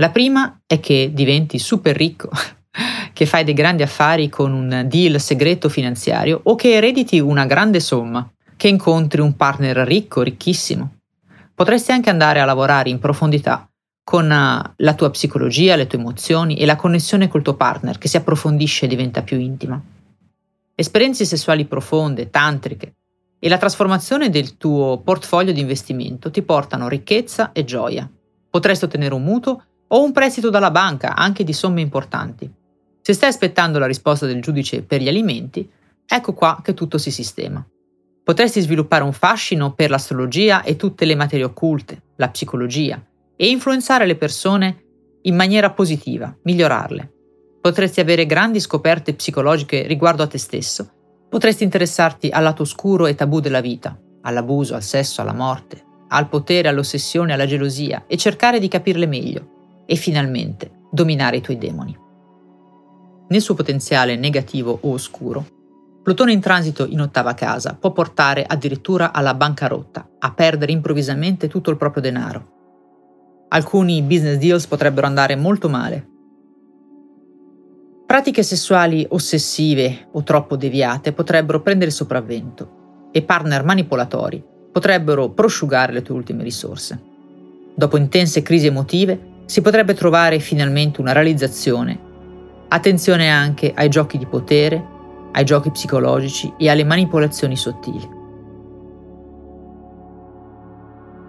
La 0.01 0.09
prima 0.09 0.59
è 0.67 0.81
che 0.81 1.11
diventi 1.13 1.57
super 1.57 1.95
ricco, 1.95 2.29
che 3.13 3.25
fai 3.25 3.45
dei 3.45 3.53
grandi 3.53 3.81
affari 3.81 4.27
con 4.27 4.51
un 4.51 4.87
deal 4.89 5.21
segreto 5.21 5.69
finanziario 5.69 6.41
o 6.43 6.55
che 6.55 6.73
erediti 6.73 7.17
una 7.21 7.45
grande 7.45 7.79
somma 7.79 8.29
che 8.57 8.67
incontri 8.67 9.21
un 9.21 9.35
partner 9.35 9.77
ricco, 9.77 10.21
ricchissimo. 10.21 10.95
Potresti 11.53 11.91
anche 11.91 12.09
andare 12.09 12.39
a 12.39 12.45
lavorare 12.45 12.89
in 12.89 12.99
profondità 12.99 13.69
con 14.03 14.31
eh, 14.31 14.73
la 14.75 14.93
tua 14.93 15.09
psicologia, 15.09 15.75
le 15.75 15.87
tue 15.87 15.99
emozioni 15.99 16.55
e 16.55 16.65
la 16.65 16.75
connessione 16.75 17.27
col 17.27 17.41
tuo 17.41 17.55
partner 17.55 17.97
che 17.97 18.07
si 18.07 18.17
approfondisce 18.17 18.85
e 18.85 18.87
diventa 18.87 19.23
più 19.23 19.39
intima. 19.39 19.81
Esperienze 20.75 21.25
sessuali 21.25 21.65
profonde, 21.65 22.29
tantriche 22.29 22.95
e 23.39 23.49
la 23.49 23.57
trasformazione 23.57 24.29
del 24.29 24.57
tuo 24.57 25.01
portfolio 25.03 25.53
di 25.53 25.59
investimento 25.59 26.29
ti 26.29 26.41
portano 26.41 26.87
ricchezza 26.87 27.51
e 27.51 27.63
gioia. 27.63 28.09
Potresti 28.49 28.85
ottenere 28.85 29.13
un 29.13 29.23
mutuo 29.23 29.63
o 29.87 30.03
un 30.03 30.11
prestito 30.11 30.49
dalla 30.49 30.71
banca, 30.71 31.15
anche 31.15 31.43
di 31.43 31.53
somme 31.53 31.81
importanti. 31.81 32.51
Se 33.01 33.13
stai 33.13 33.29
aspettando 33.29 33.79
la 33.79 33.85
risposta 33.85 34.25
del 34.25 34.41
giudice 34.41 34.81
per 34.81 35.01
gli 35.01 35.07
alimenti, 35.07 35.69
ecco 36.05 36.33
qua 36.33 36.59
che 36.63 36.73
tutto 36.73 36.97
si 36.97 37.11
sistema. 37.11 37.65
Potresti 38.25 38.59
sviluppare 38.59 39.05
un 39.05 39.13
fascino 39.13 39.71
per 39.73 39.89
l'astrologia 39.89 40.63
e 40.63 40.75
tutte 40.75 41.05
le 41.05 41.15
materie 41.15 41.45
occulte, 41.45 42.01
la 42.17 42.27
psicologia, 42.27 43.01
e 43.37 43.47
influenzare 43.47 44.05
le 44.05 44.17
persone 44.17 44.83
in 45.21 45.35
maniera 45.37 45.71
positiva, 45.71 46.35
migliorarle. 46.43 47.13
Potresti 47.61 48.01
avere 48.01 48.25
grandi 48.25 48.59
scoperte 48.59 49.13
psicologiche 49.13 49.87
riguardo 49.87 50.23
a 50.23 50.27
te 50.27 50.37
stesso, 50.37 50.89
Potresti 51.35 51.65
interessarti 51.65 52.29
al 52.29 52.43
lato 52.43 52.61
oscuro 52.61 53.07
e 53.07 53.13
tabù 53.15 53.41
della 53.41 53.59
vita, 53.59 53.99
all'abuso, 54.21 54.73
al 54.73 54.83
sesso, 54.83 55.19
alla 55.19 55.33
morte, 55.33 55.83
al 56.07 56.29
potere, 56.29 56.69
all'ossessione, 56.69 57.33
alla 57.33 57.45
gelosia 57.45 58.05
e 58.07 58.15
cercare 58.15 58.57
di 58.57 58.69
capirle 58.69 59.05
meglio 59.05 59.83
e 59.85 59.95
finalmente 59.95 60.71
dominare 60.89 61.35
i 61.35 61.41
tuoi 61.41 61.57
demoni. 61.57 61.97
Nel 63.27 63.41
suo 63.41 63.53
potenziale 63.53 64.15
negativo 64.15 64.77
o 64.79 64.93
oscuro, 64.93 65.45
Plutone 66.05 66.33
in 66.33 66.39
transito 66.39 66.85
in 66.85 67.01
ottava 67.01 67.33
casa 67.33 67.75
può 67.79 67.91
portare 67.91 68.45
addirittura 68.47 69.11
alla 69.11 69.33
bancarotta, 69.33 70.07
a 70.19 70.31
perdere 70.33 70.71
improvvisamente 70.71 71.47
tutto 71.47 71.71
il 71.71 71.77
proprio 71.77 72.03
denaro. 72.03 72.51
Alcuni 73.47 74.03
business 74.03 74.37
deals 74.37 74.67
potrebbero 74.67 75.07
andare 75.07 75.35
molto 75.35 75.67
male. 75.67 76.07
Pratiche 78.05 78.43
sessuali 78.43 79.03
ossessive 79.09 80.09
o 80.11 80.21
troppo 80.21 80.55
deviate 80.55 81.11
potrebbero 81.11 81.61
prendere 81.61 81.89
sopravvento 81.89 83.09
e 83.11 83.23
partner 83.23 83.63
manipolatori 83.63 84.43
potrebbero 84.71 85.29
prosciugare 85.29 85.91
le 85.91 86.03
tue 86.03 86.13
ultime 86.13 86.43
risorse. 86.43 87.01
Dopo 87.73 87.97
intense 87.97 88.43
crisi 88.43 88.67
emotive 88.67 89.41
si 89.45 89.59
potrebbe 89.61 89.95
trovare 89.95 90.37
finalmente 90.37 91.01
una 91.01 91.13
realizzazione. 91.13 91.99
Attenzione 92.67 93.31
anche 93.31 93.73
ai 93.73 93.89
giochi 93.89 94.19
di 94.19 94.27
potere 94.27 94.93
ai 95.35 95.43
giochi 95.43 95.69
psicologici 95.69 96.53
e 96.57 96.69
alle 96.69 96.85
manipolazioni 96.85 97.57
sottili. 97.57 98.23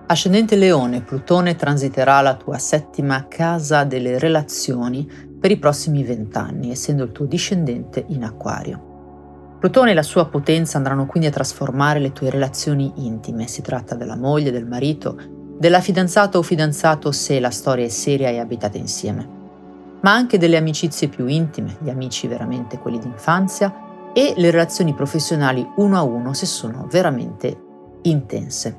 Ascendente 0.08 0.54
Leone, 0.54 1.02
Plutone 1.02 1.56
transiterà 1.56 2.20
la 2.20 2.36
tua 2.36 2.58
settima 2.58 3.26
casa 3.26 3.82
delle 3.82 4.20
relazioni 4.20 5.08
per 5.38 5.50
i 5.50 5.58
prossimi 5.58 6.04
vent'anni, 6.04 6.70
essendo 6.70 7.02
il 7.02 7.10
tuo 7.10 7.26
discendente 7.26 8.04
in 8.08 8.22
Acquario. 8.22 8.94
Plutone 9.58 9.90
e 9.90 9.94
la 9.94 10.04
sua 10.04 10.26
potenza 10.26 10.76
andranno 10.76 11.06
quindi 11.06 11.28
a 11.28 11.32
trasformare 11.32 11.98
le 11.98 12.12
tue 12.12 12.30
relazioni 12.30 12.92
intime, 12.96 13.48
si 13.48 13.62
tratta 13.62 13.96
della 13.96 14.16
moglie, 14.16 14.52
del 14.52 14.66
marito, 14.66 15.18
della 15.58 15.80
fidanzata 15.80 16.38
o 16.38 16.42
fidanzato 16.42 17.10
se 17.10 17.40
la 17.40 17.50
storia 17.50 17.86
è 17.86 17.88
seria 17.88 18.28
e 18.28 18.38
abitate 18.38 18.78
insieme, 18.78 19.28
ma 20.02 20.12
anche 20.12 20.38
delle 20.38 20.56
amicizie 20.56 21.08
più 21.08 21.26
intime, 21.26 21.78
gli 21.80 21.90
amici 21.90 22.28
veramente 22.28 22.78
quelli 22.78 23.00
d'infanzia 23.00 23.85
e 24.16 24.32
le 24.34 24.50
relazioni 24.50 24.94
professionali 24.94 25.68
uno 25.76 25.98
a 25.98 26.02
uno 26.02 26.32
se 26.32 26.46
sono 26.46 26.86
veramente 26.90 27.54
intense. 28.04 28.78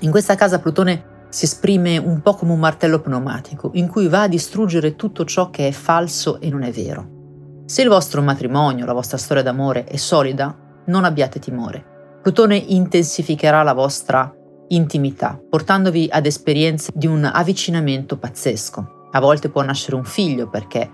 In 0.00 0.10
questa 0.10 0.34
casa 0.34 0.60
Plutone 0.60 1.26
si 1.28 1.44
esprime 1.44 1.98
un 1.98 2.22
po' 2.22 2.32
come 2.32 2.52
un 2.52 2.58
martello 2.58 3.02
pneumatico, 3.02 3.72
in 3.74 3.86
cui 3.86 4.08
va 4.08 4.22
a 4.22 4.28
distruggere 4.28 4.96
tutto 4.96 5.26
ciò 5.26 5.50
che 5.50 5.68
è 5.68 5.72
falso 5.72 6.40
e 6.40 6.48
non 6.48 6.62
è 6.62 6.70
vero. 6.70 7.62
Se 7.66 7.82
il 7.82 7.90
vostro 7.90 8.22
matrimonio, 8.22 8.86
la 8.86 8.94
vostra 8.94 9.18
storia 9.18 9.42
d'amore 9.42 9.84
è 9.84 9.96
solida, 9.96 10.56
non 10.86 11.04
abbiate 11.04 11.38
timore. 11.38 11.84
Plutone 12.22 12.56
intensificherà 12.56 13.62
la 13.62 13.74
vostra 13.74 14.34
intimità, 14.68 15.38
portandovi 15.50 16.08
ad 16.10 16.24
esperienze 16.24 16.90
di 16.94 17.06
un 17.06 17.30
avvicinamento 17.30 18.16
pazzesco. 18.16 19.08
A 19.12 19.20
volte 19.20 19.50
può 19.50 19.60
nascere 19.60 19.96
un 19.96 20.04
figlio 20.04 20.48
perché 20.48 20.90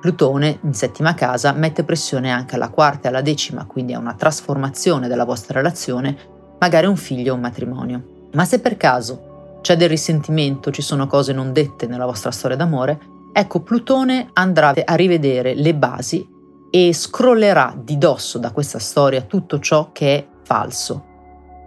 Plutone, 0.00 0.60
in 0.62 0.74
settima 0.74 1.14
casa, 1.14 1.52
mette 1.52 1.82
pressione 1.82 2.30
anche 2.30 2.54
alla 2.54 2.68
quarta 2.68 3.06
e 3.06 3.08
alla 3.10 3.20
decima, 3.20 3.66
quindi 3.66 3.94
a 3.94 3.98
una 3.98 4.14
trasformazione 4.14 5.08
della 5.08 5.24
vostra 5.24 5.54
relazione, 5.54 6.16
magari 6.58 6.86
un 6.86 6.96
figlio 6.96 7.32
o 7.32 7.34
un 7.34 7.40
matrimonio. 7.40 8.28
Ma 8.32 8.44
se 8.44 8.60
per 8.60 8.76
caso 8.76 9.58
c'è 9.60 9.76
del 9.76 9.88
risentimento, 9.88 10.70
ci 10.70 10.82
sono 10.82 11.06
cose 11.06 11.32
non 11.32 11.52
dette 11.52 11.86
nella 11.86 12.06
vostra 12.06 12.30
storia 12.30 12.56
d'amore, 12.56 13.00
ecco 13.32 13.60
Plutone 13.60 14.30
andrà 14.34 14.72
a 14.84 14.94
rivedere 14.94 15.54
le 15.54 15.74
basi 15.74 16.26
e 16.70 16.92
scrollerà 16.92 17.74
di 17.76 17.98
dosso 17.98 18.38
da 18.38 18.52
questa 18.52 18.78
storia 18.78 19.22
tutto 19.22 19.58
ciò 19.58 19.90
che 19.90 20.16
è 20.16 20.26
falso. 20.44 21.04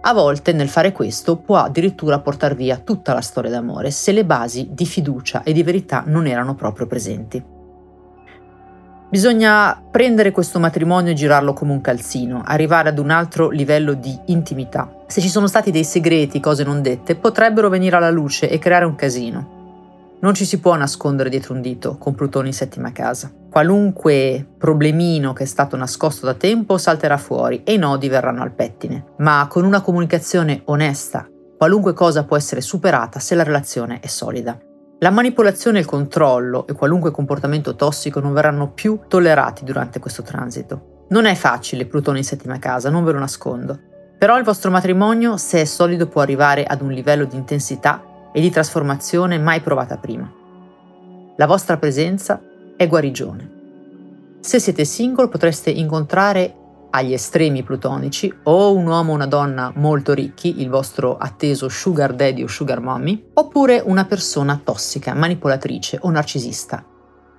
A 0.04 0.12
volte 0.14 0.52
nel 0.52 0.68
fare 0.68 0.90
questo 0.90 1.36
può 1.36 1.58
addirittura 1.58 2.18
portare 2.18 2.54
via 2.54 2.78
tutta 2.78 3.12
la 3.12 3.20
storia 3.20 3.50
d'amore 3.50 3.90
se 3.90 4.10
le 4.10 4.24
basi 4.24 4.70
di 4.72 4.86
fiducia 4.86 5.42
e 5.42 5.52
di 5.52 5.62
verità 5.62 6.02
non 6.06 6.26
erano 6.26 6.54
proprio 6.54 6.86
presenti. 6.86 7.60
Bisogna 9.12 9.78
prendere 9.90 10.30
questo 10.30 10.58
matrimonio 10.58 11.12
e 11.12 11.14
girarlo 11.14 11.52
come 11.52 11.72
un 11.72 11.82
calzino, 11.82 12.40
arrivare 12.42 12.88
ad 12.88 12.98
un 12.98 13.10
altro 13.10 13.50
livello 13.50 13.92
di 13.92 14.18
intimità. 14.28 14.90
Se 15.06 15.20
ci 15.20 15.28
sono 15.28 15.46
stati 15.46 15.70
dei 15.70 15.84
segreti, 15.84 16.40
cose 16.40 16.64
non 16.64 16.80
dette, 16.80 17.14
potrebbero 17.14 17.68
venire 17.68 17.96
alla 17.96 18.08
luce 18.08 18.48
e 18.48 18.58
creare 18.58 18.86
un 18.86 18.94
casino. 18.94 20.16
Non 20.18 20.32
ci 20.32 20.46
si 20.46 20.60
può 20.60 20.74
nascondere 20.76 21.28
dietro 21.28 21.52
un 21.52 21.60
dito 21.60 21.98
con 21.98 22.14
Plutone 22.14 22.46
in 22.46 22.54
settima 22.54 22.90
casa. 22.90 23.30
Qualunque 23.50 24.46
problemino 24.56 25.34
che 25.34 25.42
è 25.42 25.46
stato 25.46 25.76
nascosto 25.76 26.24
da 26.24 26.32
tempo 26.32 26.78
salterà 26.78 27.18
fuori 27.18 27.64
e 27.64 27.74
i 27.74 27.78
nodi 27.78 28.08
verranno 28.08 28.42
al 28.42 28.54
pettine. 28.54 29.08
Ma 29.18 29.46
con 29.46 29.66
una 29.66 29.82
comunicazione 29.82 30.62
onesta, 30.64 31.28
qualunque 31.58 31.92
cosa 31.92 32.24
può 32.24 32.38
essere 32.38 32.62
superata 32.62 33.20
se 33.20 33.34
la 33.34 33.42
relazione 33.42 34.00
è 34.00 34.06
solida. 34.06 34.58
La 35.02 35.10
manipolazione 35.10 35.80
il 35.80 35.84
controllo 35.84 36.64
e 36.68 36.74
qualunque 36.74 37.10
comportamento 37.10 37.74
tossico 37.74 38.20
non 38.20 38.32
verranno 38.32 38.70
più 38.70 39.00
tollerati 39.08 39.64
durante 39.64 39.98
questo 39.98 40.22
transito. 40.22 41.06
Non 41.08 41.24
è 41.24 41.34
facile 41.34 41.86
Plutone 41.86 42.18
in 42.18 42.24
settima 42.24 42.60
casa, 42.60 42.88
non 42.88 43.02
ve 43.02 43.10
lo 43.10 43.18
nascondo. 43.18 43.76
Però 44.16 44.38
il 44.38 44.44
vostro 44.44 44.70
matrimonio, 44.70 45.36
se 45.38 45.62
è 45.62 45.64
solido, 45.64 46.06
può 46.06 46.20
arrivare 46.20 46.62
ad 46.62 46.82
un 46.82 46.92
livello 46.92 47.24
di 47.24 47.34
intensità 47.34 48.30
e 48.32 48.40
di 48.40 48.48
trasformazione 48.48 49.40
mai 49.40 49.60
provata 49.60 49.96
prima. 49.96 50.32
La 51.34 51.46
vostra 51.46 51.78
presenza 51.78 52.40
è 52.76 52.86
guarigione. 52.86 53.50
Se 54.38 54.60
siete 54.60 54.84
single 54.84 55.26
potreste 55.26 55.70
incontrare 55.70 56.54
agli 56.94 57.12
estremi 57.12 57.62
plutonici 57.62 58.32
o 58.44 58.74
un 58.74 58.86
uomo 58.86 59.12
o 59.12 59.14
una 59.14 59.26
donna 59.26 59.72
molto 59.76 60.12
ricchi, 60.12 60.60
il 60.60 60.68
vostro 60.68 61.16
atteso 61.16 61.68
sugar 61.68 62.12
daddy 62.12 62.42
o 62.42 62.46
sugar 62.46 62.80
mommy, 62.80 63.30
oppure 63.34 63.82
una 63.84 64.04
persona 64.04 64.60
tossica, 64.62 65.14
manipolatrice 65.14 65.98
o 66.02 66.10
narcisista. 66.10 66.84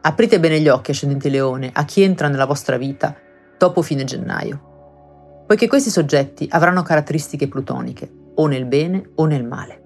Aprite 0.02 0.40
bene 0.40 0.60
gli 0.60 0.68
occhi, 0.68 0.92
ascendente 0.92 1.30
leone, 1.30 1.70
a 1.72 1.86
chi 1.86 2.02
entra 2.02 2.28
nella 2.28 2.46
vostra 2.46 2.78
vita 2.78 3.16
dopo 3.58 3.82
fine 3.82 4.04
gennaio, 4.04 5.44
poiché 5.46 5.68
questi 5.68 5.90
soggetti 5.90 6.48
avranno 6.52 6.82
caratteristiche 6.82 7.48
plutoniche, 7.48 8.12
o 8.36 8.48
nel 8.48 8.66
bene 8.66 9.12
o 9.16 9.26
nel 9.26 9.46
male. 9.46 9.82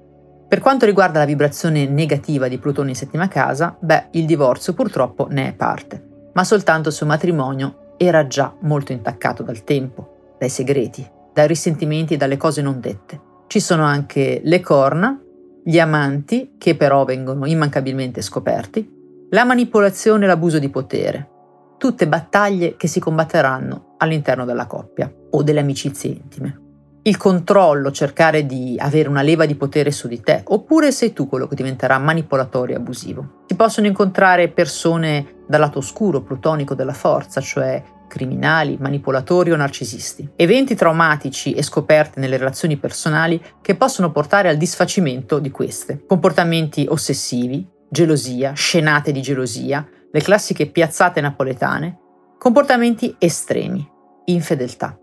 Per 0.47 0.61
quanto 0.61 0.85
riguarda 0.85 1.19
la 1.19 1.25
vibrazione 1.25 1.85
negativa 1.87 2.47
di 2.47 2.57
Plutone 2.57 2.91
in 2.91 2.95
settima 2.95 3.27
casa, 3.27 3.75
beh, 3.77 4.07
il 4.11 4.25
divorzio 4.25 4.73
purtroppo 4.73 5.27
ne 5.29 5.49
è 5.49 5.53
parte, 5.53 6.29
ma 6.33 6.45
soltanto 6.45 6.89
se 6.89 7.03
un 7.03 7.09
matrimonio 7.09 7.86
era 7.97 8.27
già 8.27 8.55
molto 8.61 8.91
intaccato 8.91 9.43
dal 9.43 9.63
tempo, 9.63 10.35
dai 10.39 10.49
segreti, 10.49 11.05
dai 11.33 11.47
risentimenti 11.47 12.13
e 12.13 12.17
dalle 12.17 12.37
cose 12.37 12.61
non 12.61 12.79
dette. 12.79 13.19
Ci 13.47 13.59
sono 13.59 13.83
anche 13.83 14.41
le 14.43 14.59
corna, 14.59 15.19
gli 15.63 15.79
amanti, 15.79 16.55
che 16.57 16.75
però 16.75 17.03
vengono 17.03 17.45
immancabilmente 17.45 18.21
scoperti, 18.21 18.95
la 19.31 19.43
manipolazione 19.43 20.23
e 20.23 20.27
l'abuso 20.27 20.59
di 20.59 20.69
potere, 20.69 21.29
tutte 21.77 22.07
battaglie 22.07 22.75
che 22.77 22.87
si 22.87 22.99
combatteranno 22.99 23.95
all'interno 23.97 24.45
della 24.45 24.65
coppia 24.65 25.11
o 25.31 25.43
delle 25.43 25.59
amicizie 25.59 26.11
intime. 26.11 26.66
Il 27.07 27.15
controllo, 27.15 27.89
cercare 27.91 28.45
di 28.45 28.75
avere 28.77 29.07
una 29.07 29.21
leva 29.21 29.45
di 29.45 29.55
potere 29.55 29.91
su 29.91 30.09
di 30.09 30.19
te, 30.19 30.41
oppure 30.43 30.91
sei 30.91 31.13
tu 31.13 31.29
quello 31.29 31.47
che 31.47 31.55
diventerà 31.55 31.97
manipolatorio 31.99 32.75
e 32.75 32.79
abusivo. 32.79 33.43
Si 33.47 33.55
possono 33.55 33.87
incontrare 33.87 34.49
persone 34.49 35.43
dal 35.47 35.61
lato 35.61 35.77
oscuro, 35.77 36.21
plutonico 36.21 36.75
della 36.75 36.91
forza, 36.91 37.39
cioè 37.39 37.81
criminali, 38.09 38.75
manipolatori 38.77 39.53
o 39.53 39.55
narcisisti. 39.55 40.31
Eventi 40.35 40.75
traumatici 40.75 41.53
e 41.53 41.63
scoperte 41.63 42.19
nelle 42.19 42.35
relazioni 42.35 42.75
personali 42.75 43.41
che 43.61 43.75
possono 43.75 44.11
portare 44.11 44.49
al 44.49 44.57
disfacimento 44.57 45.39
di 45.39 45.49
queste. 45.49 46.03
Comportamenti 46.05 46.87
ossessivi, 46.89 47.65
gelosia, 47.89 48.51
scenate 48.51 49.13
di 49.13 49.21
gelosia, 49.21 49.87
le 50.11 50.21
classiche 50.21 50.65
piazzate 50.65 51.21
napoletane, 51.21 51.99
comportamenti 52.37 53.15
estremi, 53.17 53.89
infedeltà. 54.25 54.99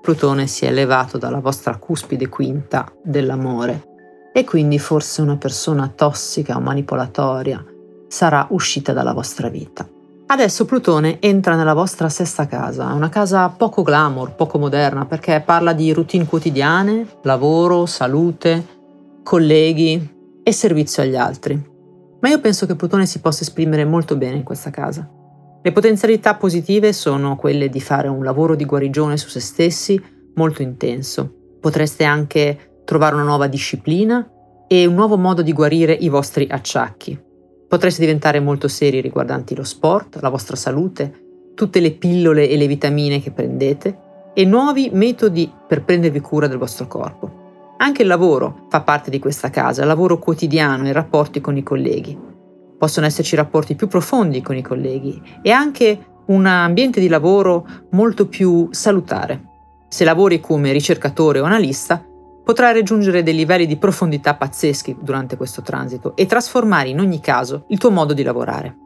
Plutone 0.00 0.46
si 0.46 0.64
è 0.64 0.68
elevato 0.68 1.18
dalla 1.18 1.40
vostra 1.40 1.76
cuspide 1.76 2.28
quinta 2.28 2.90
dell'amore 3.02 4.30
e 4.32 4.44
quindi 4.44 4.78
forse 4.78 5.20
una 5.20 5.36
persona 5.36 5.88
tossica 5.88 6.56
o 6.56 6.60
manipolatoria 6.60 7.64
sarà 8.08 8.46
uscita 8.50 8.92
dalla 8.92 9.12
vostra 9.12 9.48
vita. 9.48 9.86
Adesso 10.30 10.66
Plutone 10.66 11.20
entra 11.20 11.56
nella 11.56 11.72
vostra 11.72 12.08
sesta 12.10 12.46
casa, 12.46 12.92
una 12.92 13.08
casa 13.08 13.48
poco 13.48 13.82
glamour, 13.82 14.34
poco 14.34 14.58
moderna, 14.58 15.06
perché 15.06 15.42
parla 15.44 15.72
di 15.72 15.92
routine 15.92 16.26
quotidiane, 16.26 17.06
lavoro, 17.22 17.86
salute, 17.86 18.66
colleghi 19.22 20.16
e 20.42 20.52
servizio 20.52 21.02
agli 21.02 21.16
altri. 21.16 21.76
Ma 22.20 22.28
io 22.28 22.40
penso 22.40 22.66
che 22.66 22.76
Plutone 22.76 23.06
si 23.06 23.20
possa 23.20 23.42
esprimere 23.42 23.84
molto 23.86 24.16
bene 24.16 24.36
in 24.36 24.42
questa 24.42 24.70
casa. 24.70 25.08
Le 25.68 25.74
potenzialità 25.74 26.34
positive 26.34 26.94
sono 26.94 27.36
quelle 27.36 27.68
di 27.68 27.78
fare 27.78 28.08
un 28.08 28.24
lavoro 28.24 28.54
di 28.54 28.64
guarigione 28.64 29.18
su 29.18 29.28
se 29.28 29.40
stessi 29.40 30.02
molto 30.36 30.62
intenso. 30.62 31.30
Potreste 31.60 32.04
anche 32.04 32.80
trovare 32.86 33.14
una 33.16 33.24
nuova 33.24 33.48
disciplina 33.48 34.26
e 34.66 34.86
un 34.86 34.94
nuovo 34.94 35.18
modo 35.18 35.42
di 35.42 35.52
guarire 35.52 35.92
i 35.92 36.08
vostri 36.08 36.46
acciacchi. 36.50 37.20
Potreste 37.68 38.00
diventare 38.00 38.40
molto 38.40 38.66
seri 38.66 39.02
riguardanti 39.02 39.54
lo 39.54 39.62
sport, 39.62 40.20
la 40.22 40.30
vostra 40.30 40.56
salute 40.56 41.52
tutte 41.54 41.80
le 41.80 41.90
pillole 41.90 42.48
e 42.48 42.56
le 42.56 42.66
vitamine 42.66 43.20
che 43.20 43.30
prendete 43.30 43.98
e 44.32 44.46
nuovi 44.46 44.88
metodi 44.90 45.52
per 45.66 45.84
prendervi 45.84 46.20
cura 46.20 46.46
del 46.46 46.56
vostro 46.56 46.86
corpo. 46.86 47.74
Anche 47.76 48.00
il 48.00 48.08
lavoro 48.08 48.64
fa 48.70 48.80
parte 48.80 49.10
di 49.10 49.18
questa 49.18 49.50
casa, 49.50 49.82
il 49.82 49.88
lavoro 49.88 50.18
quotidiano 50.18 50.88
i 50.88 50.92
rapporti 50.92 51.42
con 51.42 51.58
i 51.58 51.62
colleghi. 51.62 52.27
Possono 52.78 53.06
esserci 53.06 53.36
rapporti 53.36 53.74
più 53.74 53.88
profondi 53.88 54.40
con 54.40 54.56
i 54.56 54.62
colleghi 54.62 55.20
e 55.42 55.50
anche 55.50 56.06
un 56.26 56.46
ambiente 56.46 57.00
di 57.00 57.08
lavoro 57.08 57.66
molto 57.90 58.28
più 58.28 58.68
salutare. 58.70 59.44
Se 59.88 60.04
lavori 60.04 60.40
come 60.40 60.72
ricercatore 60.72 61.40
o 61.40 61.44
analista, 61.44 62.02
potrai 62.44 62.72
raggiungere 62.72 63.22
dei 63.22 63.34
livelli 63.34 63.66
di 63.66 63.76
profondità 63.76 64.34
pazzeschi 64.34 64.96
durante 65.00 65.36
questo 65.36 65.60
transito 65.60 66.14
e 66.16 66.26
trasformare 66.26 66.88
in 66.88 67.00
ogni 67.00 67.20
caso 67.20 67.64
il 67.68 67.78
tuo 67.78 67.90
modo 67.90 68.14
di 68.14 68.22
lavorare. 68.22 68.76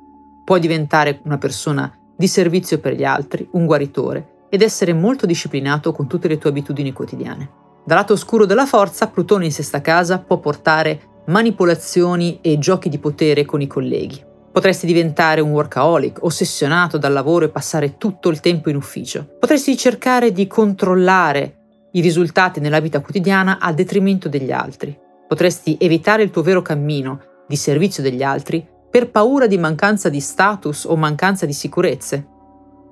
Puoi 0.45 0.59
diventare 0.59 1.21
una 1.25 1.39
persona 1.39 1.93
di 2.17 2.27
servizio 2.27 2.79
per 2.79 2.95
gli 2.95 3.05
altri, 3.05 3.49
un 3.53 3.67
guaritore, 3.67 4.47
ed 4.49 4.63
essere 4.63 4.93
molto 4.93 5.27
disciplinato 5.27 5.93
con 5.93 6.07
tutte 6.07 6.29
le 6.29 6.39
tue 6.39 6.51
abitudini 6.51 6.93
quotidiane. 6.93 7.51
Dal 7.85 7.97
lato 7.97 8.13
oscuro 8.13 8.47
della 8.47 8.67
forza, 8.67 9.09
Plutone 9.09 9.47
in 9.47 9.53
sesta 9.53 9.81
casa 9.81 10.19
può 10.19 10.39
portare 10.39 11.09
manipolazioni 11.27 12.39
e 12.41 12.59
giochi 12.59 12.89
di 12.89 12.99
potere 12.99 13.45
con 13.45 13.61
i 13.61 13.67
colleghi. 13.67 14.31
Potresti 14.53 14.85
diventare 14.85 15.41
un 15.41 15.51
workaholic, 15.51 16.25
ossessionato 16.25 16.99
dal 16.99 17.13
lavoro 17.13 17.47
e 17.47 17.49
passare 17.49 17.97
tutto 17.97 18.29
il 18.29 18.41
tempo 18.41 18.69
in 18.69 18.77
ufficio. 18.77 19.37
Potresti 19.39 19.77
cercare 19.77 20.31
di 20.33 20.47
controllare 20.47 21.57
i 21.93 22.01
risultati 22.01 22.61
nella 22.61 22.81
vita 22.81 23.01
quotidiana 23.01 23.59
a 23.59 23.73
detrimento 23.73 24.29
degli 24.29 24.53
altri. 24.53 24.99
Potresti 25.27 25.79
evitare 25.81 26.23
il 26.23 26.31
tuo 26.31 26.43
vero 26.43 26.61
cammino 26.61 27.21
di 27.49 27.57
servizio 27.57 28.03
degli 28.03 28.23
altri 28.23 28.67
per 28.91 29.11
paura 29.11 29.47
di 29.47 29.57
mancanza 29.57 30.11
di 30.11 30.21
status 30.21 30.85
o 30.85 30.97
mancanza 30.97 31.47
di 31.47 31.55
sicurezze. 31.55 32.27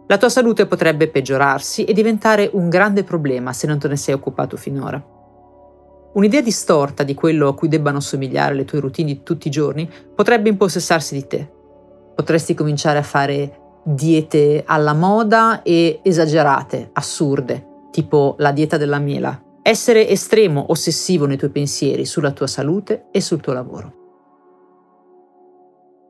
La 0.07 0.17
tua 0.17 0.31
salute 0.31 0.67
potrebbe 0.67 1.09
peggiorarsi 1.09 1.85
e 1.85 1.93
diventare 1.93 2.49
un 2.55 2.71
grande 2.71 3.05
problema 3.05 3.53
se 3.53 3.67
non 3.67 3.79
te 3.79 3.87
ne 3.89 3.97
sei 3.97 4.15
occupato 4.15 4.57
finora. 4.57 5.01
Un'idea 6.13 6.41
distorta 6.41 7.05
di 7.05 7.15
quello 7.15 7.49
a 7.49 7.55
cui 7.55 7.69
debbano 7.69 8.01
somigliare 8.01 8.55
le 8.55 8.65
tue 8.65 8.81
routine 8.81 9.13
di 9.13 9.23
tutti 9.23 9.47
i 9.47 9.51
giorni 9.51 9.89
potrebbe 10.15 10.49
impossessarsi 10.49 11.15
di 11.15 11.27
te. 11.27 11.49
Potresti 12.17 12.55
cominciare 12.55 12.99
a 12.99 13.03
fare 13.03 13.59
diete 13.85 14.65
alla 14.67 14.93
moda 14.93 15.63
e 15.63 16.01
esagerate, 16.03 16.91
assurde, 16.95 17.67
tipo 17.93 18.35
la 18.39 18.51
dieta 18.51 18.77
della 18.77 18.99
mela. 18.99 19.41
Essere 19.63 20.09
estremo, 20.09 20.67
ossessivo 20.69 21.27
nei 21.27 21.37
tuoi 21.37 21.51
pensieri 21.51 22.05
sulla 22.05 22.33
tua 22.33 22.49
salute 22.49 23.07
e 23.13 23.21
sul 23.21 23.41
tuo 23.41 23.53
lavoro. 23.53 23.95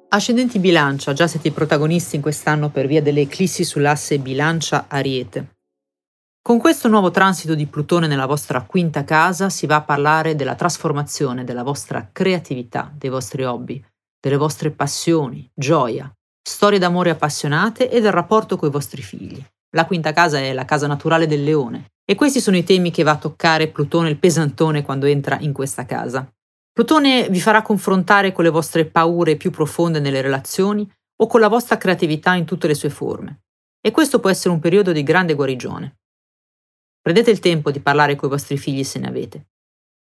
Ascendenti 0.09 0.59
bilancia, 0.59 1.13
già 1.13 1.27
siete 1.27 1.49
i 1.49 1.53
protagonisti 1.53 2.17
in 2.17 2.23
quest'anno 2.23 2.71
per 2.71 2.87
via 2.87 3.03
delle 3.03 3.21
eclissi 3.21 3.65
sull'asse 3.65 4.19
bilancia-ariete. 4.19 5.49
Con 6.51 6.59
questo 6.59 6.89
nuovo 6.89 7.13
transito 7.13 7.55
di 7.55 7.67
Plutone 7.67 8.09
nella 8.09 8.27
vostra 8.27 8.63
quinta 8.63 9.05
casa 9.05 9.49
si 9.51 9.67
va 9.67 9.77
a 9.77 9.83
parlare 9.83 10.35
della 10.35 10.57
trasformazione 10.57 11.45
della 11.45 11.63
vostra 11.63 12.09
creatività, 12.11 12.93
dei 12.93 13.09
vostri 13.09 13.45
hobby, 13.45 13.81
delle 14.19 14.37
vostre 14.37 14.73
passioni, 14.73 15.49
gioia, 15.55 16.13
storie 16.43 16.81
d'amore 16.81 17.11
appassionate 17.11 17.89
e 17.89 18.01
del 18.01 18.11
rapporto 18.11 18.57
con 18.57 18.69
i 18.69 18.73
vostri 18.73 19.01
figli. 19.01 19.41
La 19.77 19.87
quinta 19.87 20.13
casa 20.13 20.41
è 20.41 20.53
la 20.53 20.65
casa 20.65 20.89
naturale 20.89 21.29
del 21.29 21.45
leone 21.45 21.93
e 22.05 22.17
questi 22.17 22.41
sono 22.41 22.57
i 22.57 22.65
temi 22.65 22.91
che 22.91 23.05
va 23.05 23.13
a 23.13 23.19
toccare 23.19 23.69
Plutone 23.69 24.09
il 24.09 24.19
pesantone 24.19 24.83
quando 24.83 25.07
entra 25.07 25.39
in 25.39 25.53
questa 25.53 25.87
casa. 25.87 26.29
Plutone 26.73 27.29
vi 27.29 27.39
farà 27.39 27.63
confrontare 27.63 28.33
con 28.33 28.43
le 28.43 28.51
vostre 28.51 28.87
paure 28.87 29.37
più 29.37 29.53
profonde 29.53 30.01
nelle 30.01 30.21
relazioni 30.21 30.85
o 31.23 31.29
con 31.29 31.39
la 31.39 31.47
vostra 31.47 31.77
creatività 31.77 32.35
in 32.35 32.45
tutte 32.45 32.67
le 32.67 32.75
sue 32.75 32.91
forme. 32.91 33.43
E 33.81 33.93
questo 33.93 34.19
può 34.19 34.31
essere 34.31 34.53
un 34.53 34.59
periodo 34.59 34.91
di 34.91 35.05
grande 35.05 35.35
guarigione. 35.35 35.95
Prendete 37.03 37.31
il 37.31 37.39
tempo 37.39 37.71
di 37.71 37.81
parlare 37.81 38.15
con 38.15 38.29
i 38.29 38.33
vostri 38.33 38.59
figli 38.59 38.85
se 38.85 38.99
ne 38.99 39.09
avete. 39.09 39.47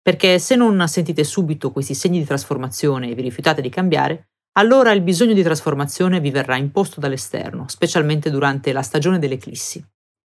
Perché 0.03 0.39
se 0.39 0.57
non 0.57 0.87
sentite 0.89 1.25
subito 1.25 1.71
questi 1.71 1.95
segni 1.95 2.19
di 2.19 2.25
trasformazione 2.25 3.11
e 3.11 3.15
vi 3.15 3.23
rifiutate 3.23 3.63
di 3.63 3.69
cambiare, 3.69 4.29
allora 4.59 4.93
il 4.93 5.01
bisogno 5.01 5.33
di 5.33 5.43
trasformazione 5.43 6.21
vi 6.21 6.31
verrà 6.31 6.57
imposto 6.57 7.01
dall'esterno, 7.01 7.67
specialmente 7.69 8.31
durante 8.31 8.73
la 8.73 8.83
stagione 8.83 9.19
delle 9.19 9.35
eclissi, 9.35 9.83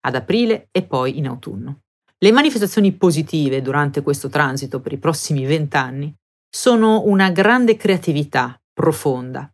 ad 0.01 0.15
aprile 0.15 0.67
e 0.71 0.83
poi 0.83 1.17
in 1.17 1.27
autunno. 1.27 1.79
Le 2.19 2.31
manifestazioni 2.31 2.91
positive 2.91 3.61
durante 3.61 4.01
questo 4.03 4.29
transito 4.29 4.79
per 4.79 4.91
i 4.91 4.99
prossimi 4.99 5.45
vent'anni 5.45 6.13
sono 6.47 7.03
una 7.05 7.31
grande 7.31 7.75
creatività 7.75 8.61
profonda, 8.71 9.51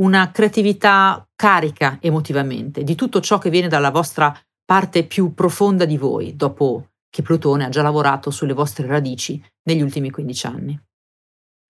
una 0.00 0.30
creatività 0.30 1.26
carica 1.34 1.98
emotivamente 2.00 2.84
di 2.84 2.94
tutto 2.94 3.20
ciò 3.20 3.38
che 3.38 3.50
viene 3.50 3.68
dalla 3.68 3.90
vostra 3.90 4.38
parte 4.64 5.04
più 5.04 5.34
profonda 5.34 5.84
di 5.84 5.96
voi, 5.96 6.36
dopo 6.36 6.88
che 7.10 7.22
Plutone 7.22 7.64
ha 7.64 7.68
già 7.68 7.82
lavorato 7.82 8.30
sulle 8.30 8.54
vostre 8.54 8.86
radici 8.86 9.42
negli 9.64 9.82
ultimi 9.82 10.10
15 10.10 10.46
anni. 10.46 10.80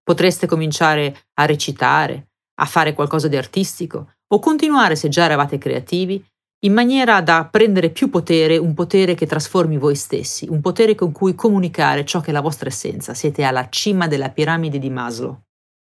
Potreste 0.02 0.46
cominciare 0.46 1.26
a 1.35 1.46
recitare, 1.46 2.31
a 2.61 2.64
fare 2.64 2.92
qualcosa 2.92 3.28
di 3.28 3.37
artistico 3.37 4.14
o 4.26 4.38
continuare 4.38 4.96
se 4.96 5.09
già 5.09 5.24
eravate 5.24 5.59
creativi 5.59 6.24
in 6.64 6.72
maniera 6.72 7.20
da 7.20 7.48
prendere 7.50 7.90
più 7.90 8.09
potere, 8.09 8.57
un 8.57 8.72
potere 8.74 9.14
che 9.14 9.26
trasformi 9.26 9.78
voi 9.78 9.96
stessi, 9.96 10.46
un 10.48 10.61
potere 10.61 10.94
con 10.94 11.11
cui 11.11 11.35
comunicare 11.35 12.05
ciò 12.05 12.20
che 12.20 12.31
è 12.31 12.33
la 12.33 12.40
vostra 12.40 12.68
essenza. 12.68 13.14
Siete 13.14 13.42
alla 13.42 13.68
cima 13.68 14.07
della 14.07 14.31
piramide 14.31 14.78
di 14.78 14.88
Maslow. 14.88 15.40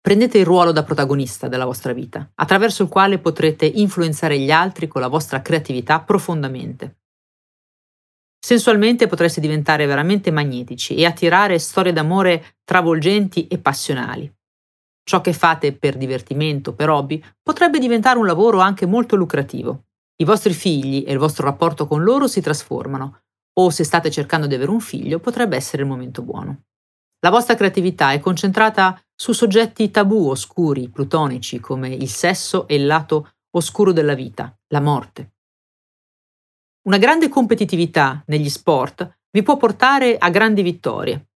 Prendete 0.02 0.40
il 0.40 0.46
ruolo 0.46 0.72
da 0.72 0.84
protagonista 0.84 1.48
della 1.48 1.66
vostra 1.66 1.94
vita, 1.94 2.32
attraverso 2.34 2.82
il 2.82 2.90
quale 2.90 3.20
potrete 3.20 3.68
influenzare 3.68 4.40
gli 4.40 4.50
altri 4.50 4.88
con 4.88 5.00
la 5.00 5.08
vostra 5.08 5.44
creatività 5.44 6.02
profondamente. 6.02 7.02
Sensualmente 8.44 9.06
potreste 9.06 9.40
diventare 9.40 9.86
veramente 9.86 10.32
magnetici 10.32 10.96
e 10.96 11.06
attirare 11.06 11.60
storie 11.60 11.94
d'amore 11.94 12.56
travolgenti 12.64 13.46
e 13.46 13.60
passionali. 13.60 14.34
Ciò 15.04 15.22
che 15.22 15.34
fate 15.34 15.74
per 15.74 15.98
divertimento, 15.98 16.74
per 16.74 16.90
hobby, 16.90 17.24
potrebbe 17.40 17.78
diventare 17.78 18.18
un 18.18 18.26
lavoro 18.26 18.58
anche 18.60 18.88
molto 18.88 19.16
lucrativo. 19.16 19.84
I 20.16 20.26
vostri 20.26 20.54
figli 20.54 21.04
e 21.06 21.12
il 21.12 21.20
vostro 21.20 21.46
rapporto 21.46 21.86
con 21.86 22.02
loro 22.02 22.28
si 22.28 22.42
trasformano, 22.42 23.22
o 23.60 23.70
se 23.70 23.84
state 23.84 24.10
cercando 24.10 24.48
di 24.48 24.56
avere 24.56 24.72
un 24.72 24.80
figlio, 24.80 25.20
potrebbe 25.20 25.56
essere 25.56 25.84
il 25.84 25.88
momento 25.88 26.24
buono. 26.24 26.64
La 27.20 27.30
vostra 27.30 27.54
creatività 27.54 28.14
è 28.14 28.20
concentrata 28.20 29.00
su 29.22 29.34
soggetti 29.34 29.92
tabù 29.92 30.30
oscuri, 30.30 30.90
plutonici, 30.90 31.60
come 31.60 31.90
il 31.90 32.10
sesso 32.10 32.68
e 32.68 32.74
il 32.74 32.88
lato 32.88 33.34
oscuro 33.52 33.92
della 33.92 34.16
vita, 34.16 34.52
la 34.70 34.82
morte. 34.82 35.34
Una 36.88 36.98
grande 36.98 37.30
competitività 37.30 38.24
negli 38.26 38.50
sport 38.50 39.20
vi 39.30 39.44
può 39.44 39.58
portare 39.58 40.18
a 40.18 40.28
grandi 40.32 40.64
vittorie. 40.64 41.28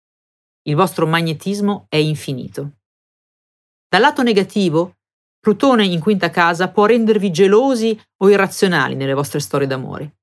Il 0.63 0.77
vostro 0.77 1.07
magnetismo 1.07 1.85
è 1.91 1.97
infinito. 1.97 2.77
Dal 3.87 4.01
lato 4.01 4.23
negativo, 4.23 4.95
Plutone 5.39 5.85
in 5.85 6.01
quinta 6.01 6.31
casa 6.31 6.71
può 6.71 6.87
rendervi 6.87 7.31
gelosi 7.31 8.01
o 8.23 8.31
irrazionali 8.31 8.95
nelle 8.95 9.13
vostre 9.13 9.41
storie 9.41 9.67
d'amore. 9.67 10.21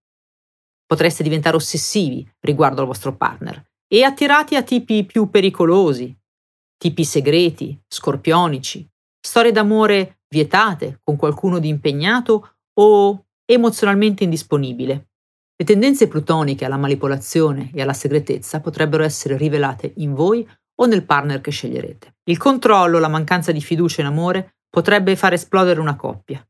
Potreste 0.84 1.21
diventare 1.21 1.58
ossessivi 1.58 2.28
riguardo 2.39 2.82
al 2.82 2.88
vostro 2.88 3.15
partner 3.15 3.63
e 3.88 4.02
attirati 4.04 4.56
a 4.56 4.63
tipi 4.63 5.06
più 5.06 5.30
pericolosi, 5.30 6.17
tipi 6.82 7.06
segreti, 7.06 7.80
scorpionici, 7.88 8.89
storie 9.24 9.52
d'amore 9.52 10.22
vietate 10.28 11.00
con 11.04 11.15
qualcuno 11.15 11.60
di 11.60 11.67
impegnato 11.67 12.56
o 12.74 13.26
emozionalmente 13.46 14.24
indisponibile. 14.24 15.10
Le 15.56 15.65
tendenze 15.65 16.08
plutoniche 16.08 16.65
alla 16.65 16.78
manipolazione 16.78 17.70
e 17.72 17.84
alla 17.84 17.94
segretezza 17.94 18.62
potrebbero 18.62 19.04
essere 19.04 19.38
rivelate 19.38 19.94
in 19.98 20.15
voi 20.15 20.44
o 20.82 20.86
nel 20.88 21.06
partner 21.06 21.39
che 21.39 21.52
sceglierete. 21.52 22.15
Il 22.24 22.38
controllo, 22.38 22.98
la 22.98 23.10
mancanza 23.10 23.52
di 23.52 23.62
fiducia 23.62 24.02
in 24.02 24.08
amore 24.08 24.56
potrebbe 24.67 25.15
far 25.15 25.34
esplodere 25.34 25.80
una 25.80 25.96
coppia. 25.96 26.44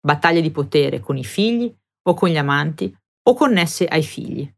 Battaglie 0.00 0.40
di 0.40 0.52
potere 0.52 1.00
con 1.00 1.16
i 1.16 1.24
figli 1.24 1.74
o 2.08 2.14
con 2.14 2.28
gli 2.28 2.38
amanti 2.38 2.96
o 3.28 3.34
connesse 3.34 3.86
ai 3.86 4.04
figli. 4.04 4.48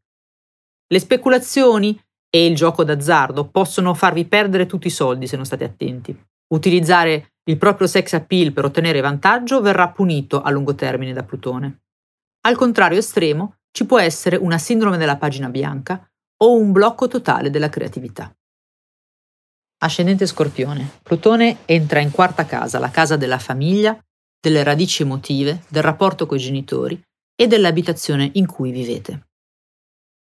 Le 0.85 0.99
speculazioni 0.99 1.99
e 2.33 2.45
il 2.45 2.55
gioco 2.55 2.83
d'azzardo 2.83 3.49
possono 3.49 3.93
farvi 3.93 4.25
perdere 4.25 4.65
tutti 4.65 4.87
i 4.87 4.91
soldi 4.91 5.27
se 5.27 5.35
non 5.35 5.45
state 5.45 5.65
attenti. 5.65 6.17
Utilizzare 6.53 7.33
il 7.43 7.57
proprio 7.57 7.87
sex 7.87 8.13
appeal 8.13 8.53
per 8.53 8.65
ottenere 8.65 9.01
vantaggio 9.01 9.61
verrà 9.61 9.89
punito 9.89 10.41
a 10.41 10.49
lungo 10.49 10.73
termine 10.73 11.11
da 11.11 11.23
Plutone. 11.23 11.81
Al 12.47 12.55
contrario 12.55 12.99
estremo 12.99 13.57
ci 13.71 13.85
può 13.85 13.99
essere 13.99 14.37
una 14.37 14.57
sindrome 14.57 14.97
della 14.97 15.17
pagina 15.17 15.49
bianca 15.49 16.09
o 16.43 16.55
un 16.55 16.71
blocco 16.71 17.07
totale 17.07 17.49
della 17.49 17.69
creatività. 17.69 18.33
Ascendente 19.83 20.25
Scorpione. 20.25 20.99
Plutone 21.03 21.59
entra 21.65 21.99
in 21.99 22.11
quarta 22.11 22.45
casa, 22.45 22.79
la 22.79 22.91
casa 22.91 23.17
della 23.17 23.39
famiglia, 23.39 23.97
delle 24.39 24.63
radici 24.63 25.01
emotive, 25.01 25.63
del 25.67 25.83
rapporto 25.83 26.25
coi 26.25 26.39
genitori 26.39 27.01
e 27.35 27.47
dell'abitazione 27.47 28.29
in 28.33 28.45
cui 28.45 28.71
vivete. 28.71 29.30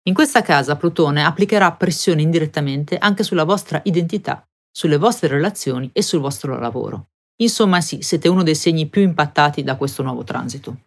In 0.04 0.14
questa 0.14 0.42
casa 0.42 0.74
Plutone 0.74 1.24
applicherà 1.24 1.70
pressione 1.72 2.22
indirettamente 2.22 2.98
anche 2.98 3.22
sulla 3.22 3.44
vostra 3.44 3.80
identità, 3.84 4.44
sulle 4.68 4.96
vostre 4.96 5.28
relazioni 5.28 5.90
e 5.92 6.02
sul 6.02 6.18
vostro 6.18 6.58
lavoro. 6.58 7.10
Insomma 7.40 7.80
sì, 7.80 8.02
siete 8.02 8.26
uno 8.26 8.42
dei 8.42 8.56
segni 8.56 8.88
più 8.88 9.00
impattati 9.02 9.62
da 9.62 9.76
questo 9.76 10.02
nuovo 10.02 10.24
transito. 10.24 10.86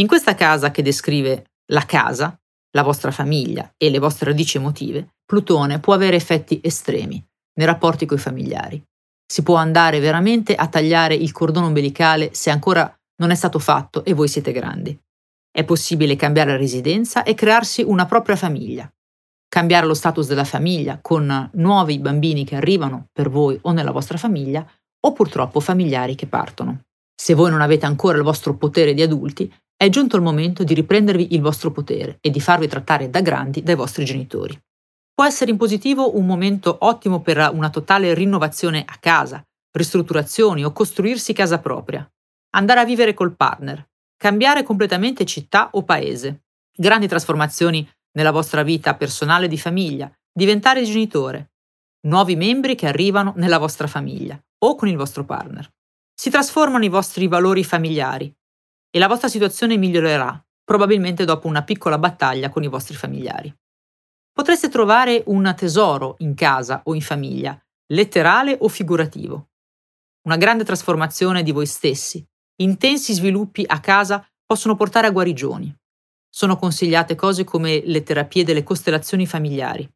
In 0.00 0.06
questa 0.06 0.36
casa 0.36 0.70
che 0.70 0.82
descrive 0.82 1.46
la 1.72 1.84
casa, 1.84 2.38
la 2.70 2.82
vostra 2.84 3.10
famiglia 3.10 3.68
e 3.76 3.90
le 3.90 3.98
vostre 3.98 4.30
radici 4.30 4.58
emotive, 4.58 5.08
Plutone 5.24 5.80
può 5.80 5.92
avere 5.94 6.14
effetti 6.14 6.60
estremi 6.62 7.22
nei 7.54 7.66
rapporti 7.66 8.06
coi 8.06 8.18
familiari. 8.18 8.80
Si 9.26 9.42
può 9.42 9.56
andare 9.56 9.98
veramente 9.98 10.54
a 10.54 10.68
tagliare 10.68 11.14
il 11.14 11.32
cordone 11.32 11.66
ombelicale 11.66 12.32
se 12.32 12.50
ancora 12.50 12.94
non 13.16 13.30
è 13.30 13.34
stato 13.34 13.58
fatto 13.58 14.04
e 14.04 14.14
voi 14.14 14.28
siete 14.28 14.52
grandi. 14.52 14.96
È 15.54 15.64
possibile 15.64 16.16
cambiare 16.16 16.56
residenza 16.56 17.24
e 17.24 17.34
crearsi 17.34 17.82
una 17.82 18.06
propria 18.06 18.36
famiglia. 18.36 18.90
Cambiare 19.46 19.84
lo 19.84 19.92
status 19.92 20.26
della 20.26 20.46
famiglia 20.46 20.98
con 21.02 21.50
nuovi 21.52 21.98
bambini 21.98 22.46
che 22.46 22.56
arrivano 22.56 23.08
per 23.12 23.28
voi 23.28 23.58
o 23.60 23.72
nella 23.72 23.90
vostra 23.90 24.16
famiglia 24.16 24.66
o 25.04 25.12
purtroppo 25.12 25.60
familiari 25.60 26.14
che 26.14 26.26
partono. 26.26 26.80
Se 27.14 27.34
voi 27.34 27.50
non 27.50 27.60
avete 27.60 27.84
ancora 27.84 28.16
il 28.16 28.24
vostro 28.24 28.56
potere 28.56 28.94
di 28.94 29.02
adulti, 29.02 29.52
è 29.76 29.90
giunto 29.90 30.16
il 30.16 30.22
momento 30.22 30.64
di 30.64 30.72
riprendervi 30.72 31.34
il 31.34 31.42
vostro 31.42 31.70
potere 31.70 32.16
e 32.22 32.30
di 32.30 32.40
farvi 32.40 32.66
trattare 32.66 33.10
da 33.10 33.20
grandi 33.20 33.62
dai 33.62 33.74
vostri 33.74 34.06
genitori. 34.06 34.58
Può 35.12 35.26
essere 35.26 35.50
in 35.50 35.58
positivo 35.58 36.16
un 36.16 36.24
momento 36.24 36.78
ottimo 36.80 37.20
per 37.20 37.50
una 37.52 37.68
totale 37.68 38.14
rinnovazione 38.14 38.84
a 38.86 38.96
casa, 38.98 39.44
ristrutturazioni 39.70 40.64
o 40.64 40.72
costruirsi 40.72 41.34
casa 41.34 41.58
propria. 41.58 42.10
Andare 42.54 42.80
a 42.80 42.84
vivere 42.86 43.12
col 43.12 43.36
partner, 43.36 43.86
cambiare 44.22 44.62
completamente 44.62 45.24
città 45.24 45.70
o 45.72 45.82
paese, 45.82 46.44
grandi 46.72 47.08
trasformazioni 47.08 47.90
nella 48.12 48.30
vostra 48.30 48.62
vita 48.62 48.94
personale 48.94 49.48
di 49.48 49.58
famiglia, 49.58 50.08
diventare 50.32 50.84
genitore, 50.84 51.54
nuovi 52.06 52.36
membri 52.36 52.76
che 52.76 52.86
arrivano 52.86 53.32
nella 53.34 53.58
vostra 53.58 53.88
famiglia 53.88 54.40
o 54.60 54.76
con 54.76 54.86
il 54.86 54.96
vostro 54.96 55.24
partner. 55.24 55.68
Si 56.14 56.30
trasformano 56.30 56.84
i 56.84 56.88
vostri 56.88 57.26
valori 57.26 57.64
familiari 57.64 58.32
e 58.92 58.98
la 59.00 59.08
vostra 59.08 59.26
situazione 59.26 59.76
migliorerà, 59.76 60.40
probabilmente 60.62 61.24
dopo 61.24 61.48
una 61.48 61.64
piccola 61.64 61.98
battaglia 61.98 62.48
con 62.48 62.62
i 62.62 62.68
vostri 62.68 62.94
familiari. 62.94 63.52
Potreste 64.32 64.68
trovare 64.68 65.24
un 65.26 65.52
tesoro 65.56 66.14
in 66.18 66.36
casa 66.36 66.82
o 66.84 66.94
in 66.94 67.02
famiglia, 67.02 67.60
letterale 67.88 68.56
o 68.60 68.68
figurativo. 68.68 69.48
Una 70.28 70.36
grande 70.36 70.62
trasformazione 70.62 71.42
di 71.42 71.50
voi 71.50 71.66
stessi. 71.66 72.24
Intensi 72.56 73.12
sviluppi 73.12 73.64
a 73.66 73.80
casa 73.80 74.26
possono 74.44 74.74
portare 74.74 75.06
a 75.06 75.10
guarigioni. 75.10 75.74
Sono 76.28 76.56
consigliate 76.56 77.14
cose 77.14 77.44
come 77.44 77.82
le 77.84 78.02
terapie 78.02 78.44
delle 78.44 78.62
costellazioni 78.62 79.26
familiari, 79.26 79.88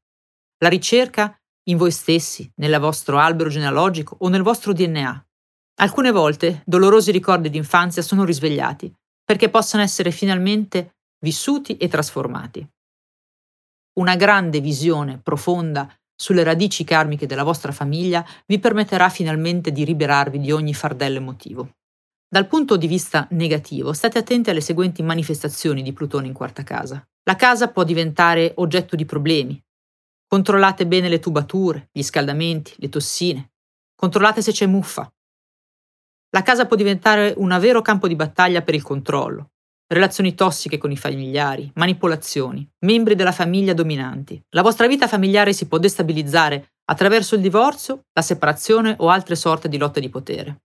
la 0.58 0.68
ricerca 0.68 1.38
in 1.68 1.76
voi 1.76 1.90
stessi, 1.90 2.50
nel 2.56 2.78
vostro 2.78 3.18
albero 3.18 3.48
genealogico 3.48 4.16
o 4.20 4.28
nel 4.28 4.42
vostro 4.42 4.72
DNA. 4.72 5.26
Alcune 5.80 6.10
volte 6.10 6.62
dolorosi 6.64 7.10
ricordi 7.10 7.50
d'infanzia 7.50 8.02
sono 8.02 8.24
risvegliati 8.24 8.92
perché 9.24 9.48
possano 9.48 9.82
essere 9.82 10.10
finalmente 10.10 10.96
vissuti 11.18 11.76
e 11.76 11.88
trasformati 11.88 12.66
una 13.96 14.16
grande 14.16 14.60
visione 14.60 15.18
profonda 15.18 15.90
sulle 16.14 16.42
radici 16.42 16.84
karmiche 16.84 17.26
della 17.26 17.42
vostra 17.42 17.72
famiglia 17.72 18.24
vi 18.46 18.58
permetterà 18.58 19.08
finalmente 19.08 19.72
di 19.72 19.84
liberarvi 19.84 20.38
di 20.38 20.50
ogni 20.52 20.74
fardello 20.74 21.18
emotivo. 21.18 21.76
Dal 22.28 22.46
punto 22.46 22.76
di 22.76 22.86
vista 22.86 23.26
negativo, 23.30 23.92
state 23.92 24.18
attenti 24.18 24.50
alle 24.50 24.60
seguenti 24.60 25.02
manifestazioni 25.02 25.82
di 25.82 25.92
Plutone 25.92 26.26
in 26.26 26.32
quarta 26.32 26.62
casa. 26.62 27.04
La 27.24 27.36
casa 27.36 27.68
può 27.68 27.84
diventare 27.84 28.52
oggetto 28.56 28.96
di 28.96 29.04
problemi. 29.04 29.62
Controllate 30.26 30.86
bene 30.86 31.08
le 31.08 31.20
tubature, 31.20 31.88
gli 31.92 32.02
scaldamenti, 32.02 32.74
le 32.78 32.88
tossine. 32.88 33.52
Controllate 33.94 34.42
se 34.42 34.52
c'è 34.52 34.66
muffa. 34.66 35.10
La 36.30 36.42
casa 36.42 36.66
può 36.66 36.76
diventare 36.76 37.34
un 37.36 37.56
vero 37.60 37.80
campo 37.80 38.08
di 38.08 38.16
battaglia 38.16 38.62
per 38.62 38.74
il 38.74 38.82
controllo 38.82 39.50
relazioni 39.88 40.34
tossiche 40.34 40.78
con 40.78 40.90
i 40.90 40.96
familiari, 40.96 41.70
manipolazioni, 41.74 42.68
membri 42.80 43.14
della 43.14 43.32
famiglia 43.32 43.72
dominanti. 43.72 44.40
La 44.50 44.62
vostra 44.62 44.86
vita 44.86 45.06
familiare 45.06 45.52
si 45.52 45.68
può 45.68 45.78
destabilizzare 45.78 46.72
attraverso 46.86 47.34
il 47.34 47.40
divorzio, 47.40 48.06
la 48.12 48.22
separazione 48.22 48.96
o 48.98 49.08
altre 49.08 49.36
sorte 49.36 49.68
di 49.68 49.78
lotte 49.78 50.00
di 50.00 50.08
potere. 50.08 50.62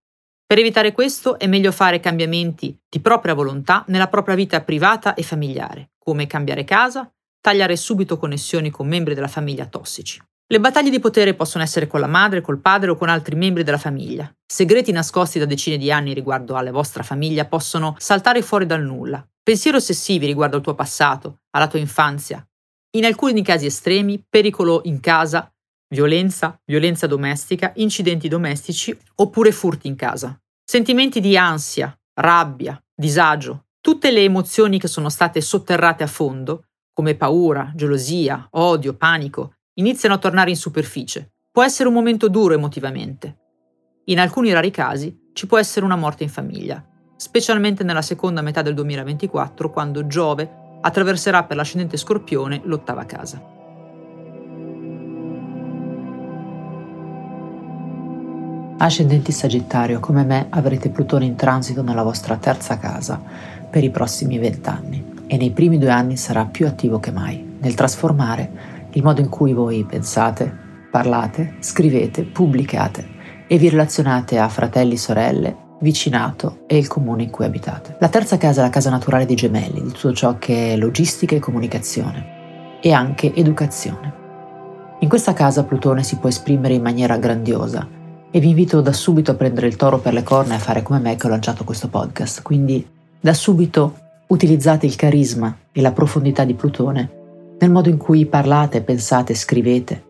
Per 0.51 0.59
evitare 0.59 0.91
questo 0.91 1.39
è 1.39 1.47
meglio 1.47 1.71
fare 1.71 2.01
cambiamenti 2.01 2.77
di 2.89 2.99
propria 2.99 3.33
volontà 3.33 3.85
nella 3.87 4.09
propria 4.09 4.35
vita 4.35 4.59
privata 4.59 5.13
e 5.13 5.23
familiare, 5.23 5.91
come 5.97 6.27
cambiare 6.27 6.65
casa, 6.65 7.09
tagliare 7.39 7.77
subito 7.77 8.17
connessioni 8.17 8.69
con 8.69 8.85
membri 8.85 9.13
della 9.13 9.29
famiglia 9.29 9.65
tossici. 9.65 10.21
Le 10.47 10.59
battaglie 10.59 10.89
di 10.89 10.99
potere 10.99 11.35
possono 11.35 11.63
essere 11.63 11.87
con 11.87 12.01
la 12.01 12.07
madre, 12.07 12.41
col 12.41 12.59
padre 12.59 12.89
o 12.91 12.97
con 12.97 13.07
altri 13.07 13.37
membri 13.37 13.63
della 13.63 13.77
famiglia. 13.77 14.29
Segreti 14.45 14.91
nascosti 14.91 15.39
da 15.39 15.45
decine 15.45 15.77
di 15.77 15.89
anni 15.89 16.13
riguardo 16.13 16.57
alla 16.57 16.73
vostra 16.73 17.01
famiglia 17.01 17.45
possono 17.45 17.95
saltare 17.97 18.41
fuori 18.41 18.65
dal 18.65 18.83
nulla. 18.83 19.25
Pensieri 19.41 19.77
ossessivi 19.77 20.25
riguardo 20.25 20.57
al 20.57 20.61
tuo 20.61 20.75
passato, 20.75 21.43
alla 21.51 21.69
tua 21.69 21.79
infanzia. 21.79 22.45
In 22.97 23.05
alcuni 23.05 23.41
casi 23.41 23.67
estremi, 23.67 24.21
pericolo 24.29 24.81
in 24.83 24.99
casa, 24.99 25.49
violenza, 25.91 26.60
violenza 26.65 27.08
domestica, 27.08 27.71
incidenti 27.75 28.27
domestici 28.27 28.97
oppure 29.15 29.51
furti 29.51 29.88
in 29.88 29.95
casa. 29.95 30.38
Sentimenti 30.63 31.19
di 31.19 31.38
ansia, 31.38 31.95
rabbia, 32.13 32.82
disagio, 32.93 33.65
tutte 33.82 34.12
le 34.12 34.23
emozioni 34.23 34.80
che 34.80 34.88
sono 34.88 35.10
state 35.10 35.41
sotterrate 35.41 36.04
a 36.04 36.08
fondo, 36.08 36.65
come 36.93 37.15
paura, 37.15 37.71
gelosia, 37.75 38.47
odio, 38.51 38.93
panico, 38.93 39.56
iniziano 39.75 40.15
a 40.15 40.17
tornare 40.17 40.49
in 40.49 40.56
superficie. 40.56 41.34
Può 41.51 41.63
essere 41.63 41.89
un 41.89 41.95
momento 41.95 42.30
duro 42.30 42.54
emotivamente. 42.54 43.38
In 44.06 44.19
alcuni 44.19 44.54
rari 44.54 44.71
casi 44.71 45.30
ci 45.34 45.47
può 45.47 45.58
essere 45.58 45.86
una 45.86 45.95
morte 45.95 46.23
in 46.23 46.30
famiglia, 46.30 46.84
specialmente 47.17 47.84
nella 47.84 48.01
seconda 48.01 48.41
metà 48.41 48.62
del 48.62 48.73
2024 48.73 49.69
quando 49.69 50.08
Giove 50.08 50.49
attraverserà 50.82 51.43
per 51.43 51.58
l'ascendente 51.58 51.97
Scorpione 51.97 52.62
l'ottava 52.63 53.06
casa. 53.06 53.61
Ascendenti 58.84 59.32
Sagittario, 59.32 60.00
come 60.00 60.24
me 60.24 60.48
avrete 60.50 60.89
Plutone 60.89 61.26
in 61.26 61.36
transito 61.36 61.84
nella 61.84 62.02
vostra 62.02 62.38
terza 62.38 62.80
casa 62.80 63.22
per 63.70 63.84
i 63.84 63.91
prossimi 63.91 64.39
vent'anni 64.39 65.24
e 65.28 65.38
nei 65.38 65.52
primi 65.52 65.78
due 65.78 65.91
anni 65.91 66.17
sarà 66.17 66.46
più 66.46 66.65
attivo 66.65 67.00
che 67.00 67.12
mai 67.12 67.58
nel 67.60 67.76
trasformare 67.76 68.88
il 68.94 69.04
modo 69.04 69.22
in 69.22 69.30
cui 69.30 69.54
voi 69.54 69.86
pensate, 69.86 70.52
parlate, 70.89 71.58
scrivete, 71.60 72.24
pubblicate 72.24 73.08
e 73.46 73.60
vi 73.60 73.70
relazionate 73.70 74.39
a 74.39 74.50
fratelli, 74.50 74.98
sorelle, 74.98 75.56
vicinato 75.82 76.63
e 76.65 76.76
il 76.78 76.88
comune 76.88 77.22
in 77.22 77.30
cui 77.30 77.46
abitate. 77.46 77.98
La 78.00 78.10
terza 78.10 78.38
casa 78.38 78.62
è 78.62 78.63
la 78.63 78.72
casa 78.72 78.89
naturale 78.89 79.28
dei 79.28 79.36
gemelli, 79.36 79.84
di 79.84 79.91
tutto 79.91 80.12
ciò 80.13 80.39
che 80.39 80.74
è 80.74 80.76
logistica 80.76 81.36
e 81.36 81.39
comunicazione 81.39 82.80
e 82.82 82.91
anche 82.91 83.32
educazione. 83.32 84.13
In 85.02 85.08
questa 85.08 85.34
casa 85.34 85.65
Plutone 85.65 86.02
si 86.02 86.17
può 86.17 86.30
esprimere 86.30 86.74
in 86.74 86.82
maniera 86.82 87.17
grandiosa 87.17 88.00
e 88.32 88.39
vi 88.39 88.50
invito 88.50 88.82
da 88.82 88.94
subito 88.94 89.32
a 89.32 89.36
prendere 89.36 89.67
il 89.67 89.76
toro 89.76 90.00
per 90.00 90.13
le 90.13 90.24
corna 90.24 90.54
e 90.54 90.58
a 90.58 90.60
fare 90.60 90.82
come 90.82 91.00
me 91.00 91.15
che 91.15 91.28
ho 91.28 91.30
lanciato 91.30 91.63
questo 91.63 91.89
podcast, 91.89 92.41
quindi 92.41 92.88
da 93.20 93.34
subito 93.34 93.98
utilizzate 94.28 94.86
il 94.86 94.96
carisma 94.96 95.56
e 95.72 95.82
la 95.82 95.91
profondità 95.91 96.44
di 96.46 96.54
Plutone 96.54 97.20
nel 97.62 97.70
modo 97.70 97.89
in 97.89 97.98
cui 97.98 98.26
parlate, 98.26 98.82
pensate, 98.82 99.36
scrivete. 99.36 100.04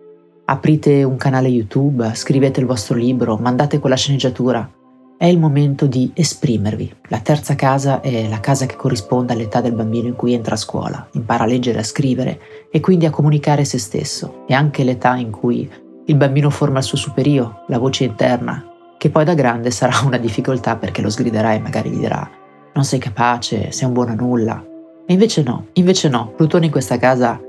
Aprite 0.46 1.04
un 1.04 1.18
canale 1.18 1.50
YouTube, 1.50 2.12
scrivete 2.14 2.62
il 2.62 2.66
vostro 2.66 2.96
libro, 2.96 3.36
mandate 3.36 3.80
quella 3.80 3.98
sceneggiatura. 3.98 4.72
È 5.18 5.26
il 5.26 5.38
momento 5.38 5.86
di 5.86 6.12
esprimervi. 6.14 6.96
La 7.10 7.20
terza 7.20 7.56
casa 7.56 8.00
è 8.00 8.30
la 8.30 8.40
casa 8.40 8.66
che 8.66 8.78
corrisponde 8.78 9.34
all'età 9.34 9.60
del 9.60 9.74
bambino 9.74 10.08
in 10.08 10.16
cui 10.16 10.34
entra 10.34 10.56
a 10.56 10.58
scuola, 10.58 11.06
impara 11.12 11.44
a 11.44 11.48
leggere, 11.48 11.80
a 11.80 11.84
scrivere 11.84 12.40
e 12.72 12.80
quindi 12.80 13.06
a 13.06 13.10
comunicare 13.10 13.66
se 13.66 13.78
stesso. 13.78 14.46
È 14.48 14.54
anche 14.54 14.86
l'età 14.86 15.18
in 15.18 15.30
cui 15.30 15.70
il 16.12 16.18
bambino 16.18 16.50
forma 16.50 16.80
il 16.80 16.84
suo 16.84 16.98
superio, 16.98 17.64
la 17.68 17.80
voce 17.80 18.04
interna, 18.04 18.64
che 18.98 19.10
poi 19.10 19.24
da 19.24 19.34
grande 19.34 19.72
sarà 19.72 19.94
una 20.06 20.18
difficoltà 20.18 20.76
perché 20.76 21.02
lo 21.02 21.10
sgriderà 21.10 21.54
e 21.54 21.60
magari 21.60 21.90
gli 21.90 22.00
dirà 22.00 22.30
non 22.74 22.84
sei 22.86 23.00
capace, 23.00 23.72
sei 23.72 23.88
un 23.88 23.94
buono 23.94 24.12
a 24.12 24.16
nulla, 24.16 24.64
e 25.06 25.14
invece 25.14 25.42
no, 25.44 25.68
invece 25.74 26.08
no, 26.08 26.34
Plutone 26.36 26.66
in 26.66 26.72
questa 26.72 26.98
casa 26.98 27.40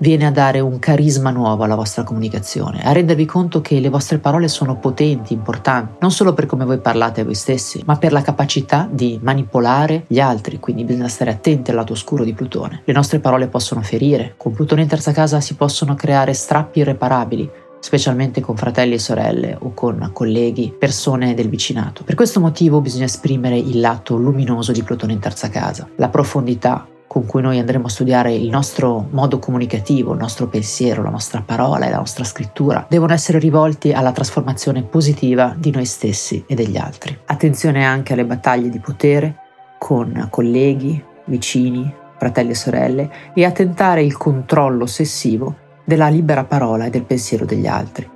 viene 0.00 0.26
a 0.26 0.30
dare 0.30 0.60
un 0.60 0.78
carisma 0.78 1.30
nuovo 1.30 1.64
alla 1.64 1.74
vostra 1.74 2.04
comunicazione, 2.04 2.82
a 2.82 2.92
rendervi 2.92 3.24
conto 3.24 3.60
che 3.60 3.80
le 3.80 3.88
vostre 3.88 4.18
parole 4.18 4.46
sono 4.46 4.76
potenti, 4.76 5.32
importanti, 5.32 5.94
non 6.00 6.12
solo 6.12 6.34
per 6.34 6.46
come 6.46 6.64
voi 6.64 6.78
parlate 6.78 7.22
a 7.22 7.24
voi 7.24 7.34
stessi, 7.34 7.82
ma 7.86 7.96
per 7.96 8.12
la 8.12 8.22
capacità 8.22 8.88
di 8.88 9.18
manipolare 9.20 10.04
gli 10.06 10.20
altri, 10.20 10.60
quindi 10.60 10.84
bisogna 10.84 11.08
stare 11.08 11.30
attenti 11.30 11.70
al 11.70 11.76
lato 11.76 11.92
oscuro 11.92 12.22
di 12.22 12.34
Plutone. 12.34 12.82
Le 12.84 12.92
nostre 12.92 13.18
parole 13.18 13.48
possono 13.48 13.82
ferire, 13.82 14.34
con 14.36 14.52
Plutone 14.52 14.82
in 14.82 14.88
terza 14.88 15.10
casa 15.12 15.40
si 15.40 15.56
possono 15.56 15.94
creare 15.94 16.32
strappi 16.32 16.78
irreparabili, 16.78 17.50
specialmente 17.80 18.40
con 18.40 18.56
fratelli 18.56 18.94
e 18.94 18.98
sorelle 18.98 19.56
o 19.58 19.72
con 19.74 20.10
colleghi, 20.12 20.74
persone 20.76 21.34
del 21.34 21.48
vicinato. 21.48 22.04
Per 22.04 22.14
questo 22.14 22.40
motivo 22.40 22.80
bisogna 22.80 23.04
esprimere 23.04 23.56
il 23.56 23.80
lato 23.80 24.16
luminoso 24.16 24.72
di 24.72 24.82
Plutone 24.82 25.12
in 25.12 25.20
terza 25.20 25.48
casa, 25.48 25.88
la 25.96 26.08
profondità 26.08 26.86
con 27.08 27.24
cui 27.24 27.40
noi 27.40 27.58
andremo 27.58 27.86
a 27.86 27.90
studiare 27.90 28.34
il 28.34 28.50
nostro 28.50 29.08
modo 29.10 29.38
comunicativo, 29.38 30.12
il 30.12 30.18
nostro 30.18 30.46
pensiero, 30.46 31.02
la 31.02 31.08
nostra 31.08 31.42
parola 31.44 31.86
e 31.86 31.90
la 31.90 31.96
nostra 31.96 32.22
scrittura, 32.22 32.86
devono 32.88 33.14
essere 33.14 33.38
rivolti 33.38 33.92
alla 33.92 34.12
trasformazione 34.12 34.82
positiva 34.82 35.54
di 35.56 35.70
noi 35.70 35.86
stessi 35.86 36.44
e 36.46 36.54
degli 36.54 36.76
altri. 36.76 37.18
Attenzione 37.24 37.84
anche 37.84 38.12
alle 38.12 38.26
battaglie 38.26 38.68
di 38.68 38.78
potere 38.78 39.36
con 39.78 40.28
colleghi, 40.30 41.02
vicini, 41.24 41.92
fratelli 42.18 42.50
e 42.50 42.54
sorelle 42.54 43.10
e 43.32 43.44
a 43.44 43.52
tentare 43.52 44.02
il 44.02 44.16
controllo 44.16 44.84
ossessivo 44.84 45.66
della 45.88 46.08
libera 46.08 46.44
parola 46.44 46.84
e 46.84 46.90
del 46.90 47.04
pensiero 47.04 47.46
degli 47.46 47.66
altri. 47.66 48.06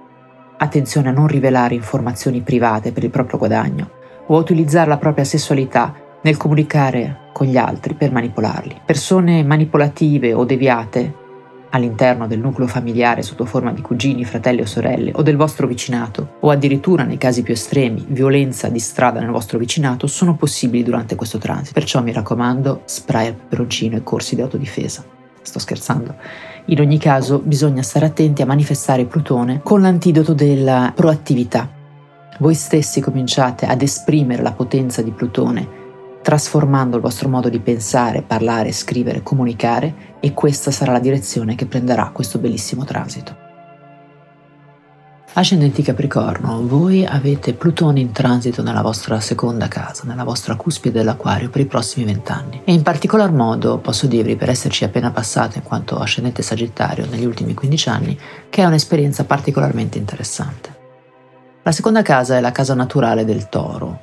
Attenzione 0.58 1.08
a 1.08 1.12
non 1.12 1.26
rivelare 1.26 1.74
informazioni 1.74 2.42
private 2.42 2.92
per 2.92 3.02
il 3.02 3.08
proprio 3.08 3.38
guadagno 3.38 3.90
o 4.26 4.36
a 4.36 4.38
utilizzare 4.38 4.90
la 4.90 4.98
propria 4.98 5.24
sessualità 5.24 5.94
nel 6.20 6.36
comunicare 6.36 7.30
con 7.32 7.46
gli 7.46 7.56
altri 7.56 7.94
per 7.94 8.12
manipolarli. 8.12 8.82
Persone 8.84 9.42
manipolative 9.42 10.34
o 10.34 10.44
deviate 10.44 11.14
all'interno 11.70 12.26
del 12.26 12.40
nucleo 12.40 12.66
familiare 12.66 13.22
sotto 13.22 13.46
forma 13.46 13.72
di 13.72 13.80
cugini, 13.80 14.26
fratelli 14.26 14.60
o 14.60 14.66
sorelle 14.66 15.12
o 15.14 15.22
del 15.22 15.36
vostro 15.36 15.66
vicinato, 15.66 16.34
o 16.40 16.50
addirittura 16.50 17.04
nei 17.04 17.16
casi 17.16 17.42
più 17.42 17.54
estremi, 17.54 18.04
violenza 18.06 18.68
di 18.68 18.80
strada 18.80 19.18
nel 19.18 19.30
vostro 19.30 19.56
vicinato, 19.58 20.06
sono 20.06 20.36
possibili 20.36 20.82
durante 20.84 21.14
questo 21.14 21.38
transito. 21.38 21.72
Perciò 21.72 22.02
mi 22.02 22.12
raccomando, 22.12 22.82
spray 22.84 23.28
al 23.28 23.34
peperoncino 23.34 23.96
e 23.96 24.02
corsi 24.02 24.34
di 24.34 24.42
autodifesa. 24.42 25.02
Sto 25.40 25.58
scherzando. 25.58 26.14
In 26.66 26.80
ogni 26.80 26.98
caso 26.98 27.40
bisogna 27.40 27.82
stare 27.82 28.06
attenti 28.06 28.42
a 28.42 28.46
manifestare 28.46 29.04
Plutone 29.06 29.60
con 29.62 29.80
l'antidoto 29.80 30.32
della 30.32 30.92
proattività. 30.94 31.68
Voi 32.38 32.54
stessi 32.54 33.00
cominciate 33.00 33.66
ad 33.66 33.82
esprimere 33.82 34.42
la 34.42 34.52
potenza 34.52 35.02
di 35.02 35.10
Plutone 35.10 35.80
trasformando 36.22 36.96
il 36.96 37.02
vostro 37.02 37.28
modo 37.28 37.48
di 37.48 37.58
pensare, 37.58 38.22
parlare, 38.22 38.72
scrivere, 38.72 39.22
comunicare 39.22 40.16
e 40.20 40.32
questa 40.32 40.70
sarà 40.70 40.92
la 40.92 41.00
direzione 41.00 41.56
che 41.56 41.66
prenderà 41.66 42.10
questo 42.12 42.38
bellissimo 42.38 42.84
transito. 42.84 43.41
Ascendenti 45.34 45.80
Capricorno, 45.80 46.66
voi 46.66 47.06
avete 47.06 47.54
Plutone 47.54 48.00
in 48.00 48.12
transito 48.12 48.62
nella 48.62 48.82
vostra 48.82 49.18
seconda 49.18 49.66
casa, 49.66 50.02
nella 50.04 50.24
vostra 50.24 50.56
cuspide 50.56 50.98
dell'Aquario 50.98 51.48
per 51.48 51.62
i 51.62 51.66
prossimi 51.66 52.04
vent'anni. 52.04 52.60
E 52.64 52.72
in 52.74 52.82
particolar 52.82 53.32
modo 53.32 53.78
posso 53.78 54.06
dirvi, 54.06 54.36
per 54.36 54.50
esserci 54.50 54.84
appena 54.84 55.10
passato 55.10 55.56
in 55.56 55.64
quanto 55.64 55.96
ascendente 55.96 56.42
Sagittario 56.42 57.06
negli 57.08 57.24
ultimi 57.24 57.54
15 57.54 57.88
anni, 57.88 58.18
che 58.50 58.60
è 58.60 58.66
un'esperienza 58.66 59.24
particolarmente 59.24 59.96
interessante. 59.96 60.76
La 61.62 61.72
seconda 61.72 62.02
casa 62.02 62.36
è 62.36 62.40
la 62.40 62.52
casa 62.52 62.74
naturale 62.74 63.24
del 63.24 63.48
Toro, 63.48 64.00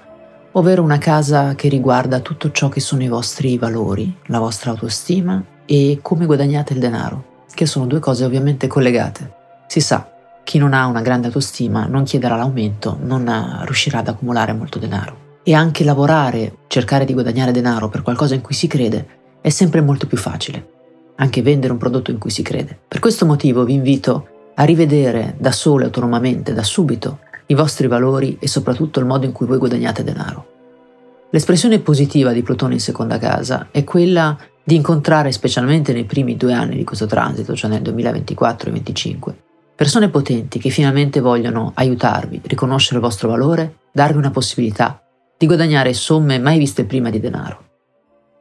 ovvero 0.54 0.82
una 0.82 0.98
casa 0.98 1.54
che 1.54 1.70
riguarda 1.70 2.22
tutto 2.22 2.50
ciò 2.50 2.70
che 2.70 2.80
sono 2.80 3.04
i 3.04 3.08
vostri 3.08 3.56
valori, 3.60 4.18
la 4.26 4.40
vostra 4.40 4.72
autostima 4.72 5.44
e 5.68 6.00
come 6.02 6.26
guadagnate 6.26 6.74
il 6.74 6.80
denaro, 6.80 7.44
che 7.54 7.68
sono 7.68 7.86
due 7.86 8.00
cose 8.00 8.26
ovviamente 8.26 8.66
collegate. 8.66 9.38
Si 9.68 9.80
sa, 9.80 10.10
chi 10.44 10.58
non 10.58 10.74
ha 10.74 10.88
una 10.88 11.02
grande 11.02 11.28
autostima 11.28 11.86
non 11.86 12.04
chiederà 12.04 12.36
l'aumento, 12.36 12.98
non 13.02 13.62
riuscirà 13.64 14.00
ad 14.00 14.08
accumulare 14.08 14.54
molto 14.54 14.80
denaro. 14.80 15.28
E 15.44 15.54
anche 15.54 15.84
lavorare, 15.84 16.58
cercare 16.68 17.06
di 17.06 17.14
guadagnare 17.14 17.52
denaro 17.52 17.90
per 17.90 18.02
qualcosa 18.02 18.36
in 18.36 18.42
cui 18.42 18.56
si 18.56 18.68
crede, 18.68 19.08
è 19.42 19.50
sempre 19.50 19.82
molto 19.82 20.08
più 20.08 20.18
facile. 20.18 20.68
Anche 21.16 21.42
vendere 21.42 21.74
un 21.74 21.80
prodotto 21.80 22.12
in 22.12 22.18
cui 22.18 22.30
si 22.30 22.42
crede. 22.42 22.78
Per 22.88 23.00
questo 23.00 23.26
motivo 23.26 23.64
vi 23.64 23.74
invito 23.74 24.28
a 24.56 24.64
rivedere 24.64 25.36
da 25.38 25.52
sole, 25.52 25.86
autonomamente, 25.86 26.54
da 26.54 26.64
subito, 26.64 27.20
i 27.48 27.54
vostri 27.54 27.88
valori 27.88 28.38
e 28.40 28.48
soprattutto 28.48 29.00
il 29.00 29.06
modo 29.06 29.26
in 29.26 29.32
cui 29.32 29.46
voi 29.46 29.58
guadagnate 29.58 30.04
denaro. 30.04 30.48
L'espressione 31.32 31.80
positiva 31.80 32.32
di 32.32 32.42
Plutone 32.42 32.74
in 32.74 32.80
seconda 32.80 33.18
casa 33.18 33.68
è 33.72 33.84
quella 33.84 34.38
di 34.64 34.76
incontrare, 34.76 35.32
specialmente 35.32 35.94
nei 35.94 36.06
primi 36.06 36.36
due 36.36 36.54
anni 36.54 36.76
di 36.76 36.84
questo 36.84 37.06
transito, 37.06 37.56
cioè 37.56 37.70
nel 37.70 37.82
2024 37.82 38.68
e 38.68 38.72
2025, 38.72 39.44
persone 39.80 40.10
potenti 40.10 40.60
che 40.60 40.72
finalmente 40.72 41.22
vogliono 41.22 41.72
aiutarvi, 41.74 42.42
riconoscere 42.44 42.98
il 42.98 43.02
vostro 43.02 43.30
valore, 43.30 43.78
darvi 43.94 44.18
una 44.18 44.30
possibilità 44.30 45.02
di 45.38 45.46
guadagnare 45.46 45.94
somme 45.94 46.38
mai 46.38 46.58
viste 46.58 46.84
prima 46.84 47.10
di 47.10 47.22
denaro. 47.22 47.78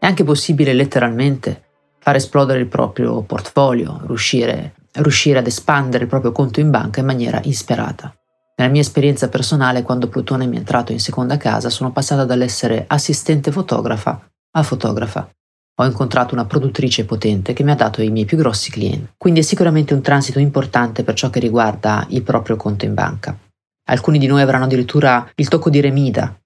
È 0.01 0.07
anche 0.07 0.25
possibile 0.25 0.73
letteralmente 0.73 1.63
far 2.01 2.17
esplodere 2.17 2.59
il 2.59 2.67
proprio 2.67 3.23
portfolio, 3.23 4.01
riuscire, 4.05 4.75
riuscire 4.95 5.39
ad 5.39 5.47
espandere 5.47 6.03
il 6.03 6.11
proprio 6.11 6.33
conto 6.33 6.59
in 6.59 6.71
banca 6.71 6.99
in 6.99 7.07
maniera 7.07 7.39
insperata. 7.45 8.13
Nella 8.57 8.73
mia 8.73 8.81
esperienza 8.81 9.29
personale, 9.29 9.85
quando 9.85 10.09
Plutone 10.09 10.45
mi 10.49 10.57
è 10.57 10.59
entrato 10.59 10.91
in 10.91 10.99
seconda 10.99 11.37
casa, 11.37 11.71
sono 11.71 11.93
passata 11.93 12.25
dall'essere 12.25 12.83
assistente 12.89 13.53
fotografa 13.53 14.29
a 14.57 14.63
fotografa. 14.65 15.31
Ho 15.81 15.85
incontrato 15.85 16.35
una 16.35 16.45
produttrice 16.45 17.05
potente 17.05 17.53
che 17.53 17.63
mi 17.63 17.71
ha 17.71 17.77
dato 17.77 18.03
i 18.03 18.11
miei 18.11 18.25
più 18.25 18.37
grossi 18.37 18.71
clienti. 18.71 19.13
Quindi 19.17 19.41
è 19.41 19.43
sicuramente 19.45 19.95
un 19.95 20.03
transito 20.03 20.41
importante 20.41 21.05
per 21.05 21.15
ciò 21.15 21.31
che 21.31 21.39
riguarda 21.39 22.05
il 22.11 22.23
proprio 22.23 22.57
conto 22.57 22.85
in 22.85 22.95
banca. 22.95 23.39
Alcuni 23.91 24.19
di 24.19 24.27
noi 24.27 24.43
avranno 24.43 24.65
addirittura 24.65 25.31
il 25.37 25.47
tocco 25.47 25.71
di 25.71 25.81
remida. 25.81 26.37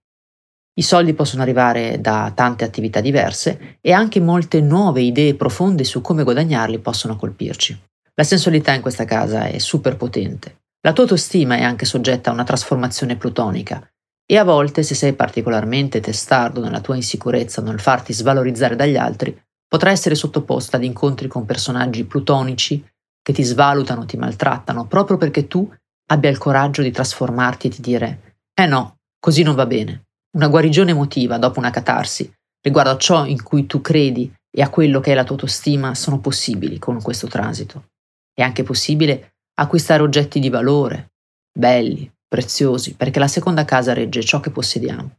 I 0.74 0.83
soldi 0.83 1.14
possono 1.14 1.41
arrivare 1.41 1.99
da 1.99 2.30
tante 2.35 2.64
attività 2.64 3.01
diverse 3.01 3.78
e 3.80 3.93
anche 3.93 4.20
molte 4.20 4.61
nuove 4.61 5.01
idee 5.01 5.35
profonde 5.35 5.85
su 5.85 6.03
come 6.03 6.24
guadagnarli 6.24 6.78
possono 6.78 7.16
colpirci. 7.16 7.80
La 8.14 8.24
sensualità 8.24 8.74
in 8.74 8.83
questa 8.83 9.07
casa 9.07 9.47
è 9.47 9.59
super 9.59 9.97
potente. 9.97 10.61
La 10.83 10.93
tua 10.93 11.05
autostima 11.05 11.57
è 11.57 11.62
anche 11.62 11.87
soggetta 11.87 12.28
a 12.28 12.35
una 12.35 12.45
trasformazione 12.45 13.16
plutonica 13.16 13.91
e 14.25 14.37
a 14.39 14.45
volte, 14.45 14.83
se 14.83 14.95
sei 14.95 15.14
particolarmente 15.14 16.01
testardo 16.01 16.61
nella 16.61 16.81
tua 16.81 16.97
insicurezza 16.97 17.61
nel 17.61 17.81
farti 17.81 18.12
svalorizzare 18.12 18.77
dagli 18.77 18.97
altri, 18.97 19.39
potrai 19.66 19.93
essere 19.93 20.14
sottoposta 20.14 20.77
ad 20.77 20.85
incontri 20.85 21.29
con 21.29 21.45
personaggi 21.45 22.05
plutonici 22.05 22.85
che 23.23 23.33
ti 23.33 23.43
svalutano, 23.43 24.05
ti 24.05 24.16
maltrattano, 24.16 24.87
proprio 24.87 25.16
perché 25.16 25.47
tu 25.47 25.70
abbia 26.11 26.31
il 26.31 26.39
coraggio 26.39 26.83
di 26.83 26.91
trasformarti 26.91 27.66
e 27.66 27.70
di 27.70 27.81
dire 27.81 28.37
eh 28.55 28.66
no, 28.66 28.99
così 29.18 29.43
non 29.43 29.55
va 29.55 29.66
bene. 29.66 30.05
Una 30.37 30.49
guarigione 30.49 30.91
emotiva 30.91 31.39
dopo 31.39 31.59
una 31.59 31.70
catarsi 31.70 32.31
riguardo 32.62 32.91
a 32.91 32.99
ciò 32.99 33.27
in 33.27 33.43
cui 33.43 33.66
tu 33.66 33.81
credi 33.81 34.33
e 34.51 34.62
a 34.62 34.68
quello 34.68 35.01
che 35.01 35.12
è 35.12 35.14
la 35.14 35.25
tua 35.25 35.37
autostima 35.37 35.95
sono 35.95 36.20
possibili 36.20 36.79
con 36.79 37.01
questo 37.01 37.27
transito. 37.27 37.91
È 38.33 38.43
anche 38.43 38.62
possibile 38.62 39.37
acquistare 39.55 40.03
oggetti 40.03 40.39
di 40.39 40.49
valore, 40.49 41.12
belli, 41.53 42.11
preziosi, 42.33 42.95
perché 42.95 43.18
la 43.18 43.28
seconda 43.28 43.66
casa 43.66 43.93
regge 43.93 44.22
ciò 44.22 44.41
che 44.41 44.51
possediamo. 44.51 45.18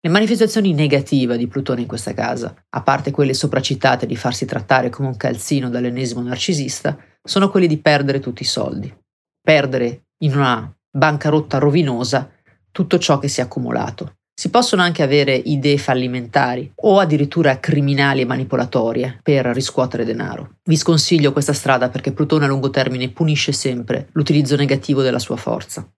Le 0.00 0.08
manifestazioni 0.08 0.72
negative 0.72 1.36
di 1.36 1.48
Plutone 1.48 1.80
in 1.80 1.88
questa 1.88 2.14
casa, 2.14 2.54
a 2.68 2.82
parte 2.82 3.10
quelle 3.10 3.34
sopracitate 3.34 4.06
di 4.06 4.14
farsi 4.14 4.46
trattare 4.46 4.88
come 4.88 5.08
un 5.08 5.16
calzino 5.16 5.68
dall'ennesimo 5.68 6.22
narcisista, 6.22 6.96
sono 7.20 7.50
quelle 7.50 7.66
di 7.66 7.78
perdere 7.78 8.20
tutti 8.20 8.42
i 8.42 8.46
soldi, 8.46 8.96
perdere 9.40 10.10
in 10.18 10.36
una 10.36 10.72
bancarotta 10.88 11.58
rovinosa 11.58 12.30
tutto 12.70 13.00
ciò 13.00 13.18
che 13.18 13.26
si 13.26 13.40
è 13.40 13.42
accumulato, 13.42 14.15
si 14.38 14.50
possono 14.50 14.82
anche 14.82 15.02
avere 15.02 15.34
idee 15.34 15.78
fallimentari 15.78 16.70
o 16.82 16.98
addirittura 16.98 17.58
criminali 17.58 18.20
e 18.20 18.26
manipolatorie 18.26 19.18
per 19.22 19.46
riscuotere 19.46 20.04
denaro. 20.04 20.56
Vi 20.62 20.76
sconsiglio 20.76 21.32
questa 21.32 21.54
strada 21.54 21.88
perché 21.88 22.12
Plutone 22.12 22.44
a 22.44 22.48
lungo 22.48 22.68
termine 22.68 23.08
punisce 23.08 23.52
sempre 23.52 24.08
l'utilizzo 24.12 24.54
negativo 24.54 25.00
della 25.00 25.18
sua 25.18 25.36
forza. 25.36 25.88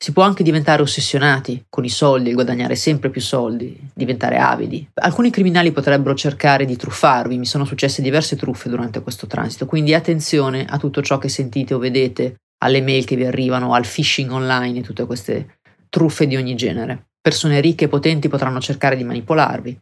Si 0.00 0.12
può 0.12 0.22
anche 0.22 0.44
diventare 0.44 0.80
ossessionati 0.80 1.64
con 1.68 1.84
i 1.84 1.88
soldi, 1.88 2.28
il 2.28 2.36
guadagnare 2.36 2.76
sempre 2.76 3.10
più 3.10 3.20
soldi, 3.20 3.76
diventare 3.92 4.38
avidi. 4.38 4.88
Alcuni 4.94 5.30
criminali 5.30 5.72
potrebbero 5.72 6.14
cercare 6.14 6.64
di 6.64 6.76
truffarvi, 6.76 7.36
mi 7.36 7.46
sono 7.46 7.64
successe 7.64 8.00
diverse 8.00 8.36
truffe 8.36 8.68
durante 8.68 9.02
questo 9.02 9.26
transito, 9.26 9.66
quindi 9.66 9.94
attenzione 9.94 10.66
a 10.66 10.78
tutto 10.78 11.02
ciò 11.02 11.18
che 11.18 11.28
sentite 11.28 11.74
o 11.74 11.78
vedete, 11.78 12.36
alle 12.58 12.80
mail 12.80 13.04
che 13.04 13.16
vi 13.16 13.24
arrivano, 13.24 13.74
al 13.74 13.84
phishing 13.84 14.30
online 14.30 14.78
e 14.78 14.82
tutte 14.82 15.04
queste 15.04 15.58
truffe 15.88 16.28
di 16.28 16.36
ogni 16.36 16.54
genere 16.54 17.07
persone 17.28 17.60
ricche 17.60 17.84
e 17.84 17.88
potenti 17.88 18.28
potranno 18.28 18.58
cercare 18.58 18.96
di 18.96 19.04
manipolarvi. 19.04 19.78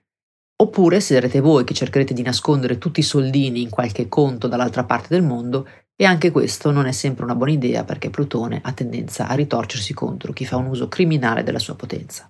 Oppure 0.63 0.99
sarete 0.99 1.39
voi 1.39 1.63
che 1.63 1.75
cercherete 1.75 2.13
di 2.13 2.23
nascondere 2.23 2.79
tutti 2.79 3.01
i 3.01 3.05
soldini 3.05 3.63
in 3.63 3.71
qualche 3.71 4.09
conto 4.09 4.49
dall'altra 4.49 4.83
parte 4.83 5.09
del 5.11 5.23
mondo 5.23 5.69
e 5.95 6.05
anche 6.05 6.33
questo 6.33 6.73
non 6.73 6.87
è 6.87 6.93
sempre 6.93 7.25
una 7.25 7.37
buona 7.37 7.53
idea 7.53 7.85
perché 7.85 8.11
Plutone 8.11 8.61
ha 8.63 8.73
tendenza 8.73 9.29
a 9.29 9.35
ritorcersi 9.35 9.95
contro 9.95 10.33
chi 10.33 10.45
fa 10.45 10.57
un 10.57 10.67
uso 10.67 10.89
criminale 10.89 11.45
della 11.45 11.61
sua 11.61 11.77
potenza. 11.77 12.29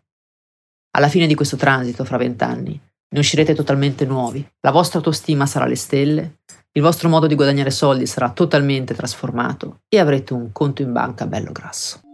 Alla 0.96 1.08
fine 1.08 1.26
di 1.26 1.34
questo 1.34 1.56
transito, 1.56 2.04
fra 2.04 2.18
vent'anni, 2.18 2.78
ne 3.08 3.18
uscirete 3.18 3.54
totalmente 3.54 4.04
nuovi, 4.04 4.46
la 4.60 4.70
vostra 4.70 4.98
autostima 4.98 5.46
sarà 5.46 5.64
alle 5.64 5.76
stelle, 5.76 6.40
il 6.72 6.82
vostro 6.82 7.08
modo 7.08 7.26
di 7.26 7.34
guadagnare 7.34 7.70
soldi 7.70 8.06
sarà 8.06 8.30
totalmente 8.30 8.94
trasformato 8.94 9.80
e 9.88 9.98
avrete 9.98 10.34
un 10.34 10.52
conto 10.52 10.82
in 10.82 10.92
banca 10.92 11.26
bello 11.26 11.52
grasso. 11.52 12.05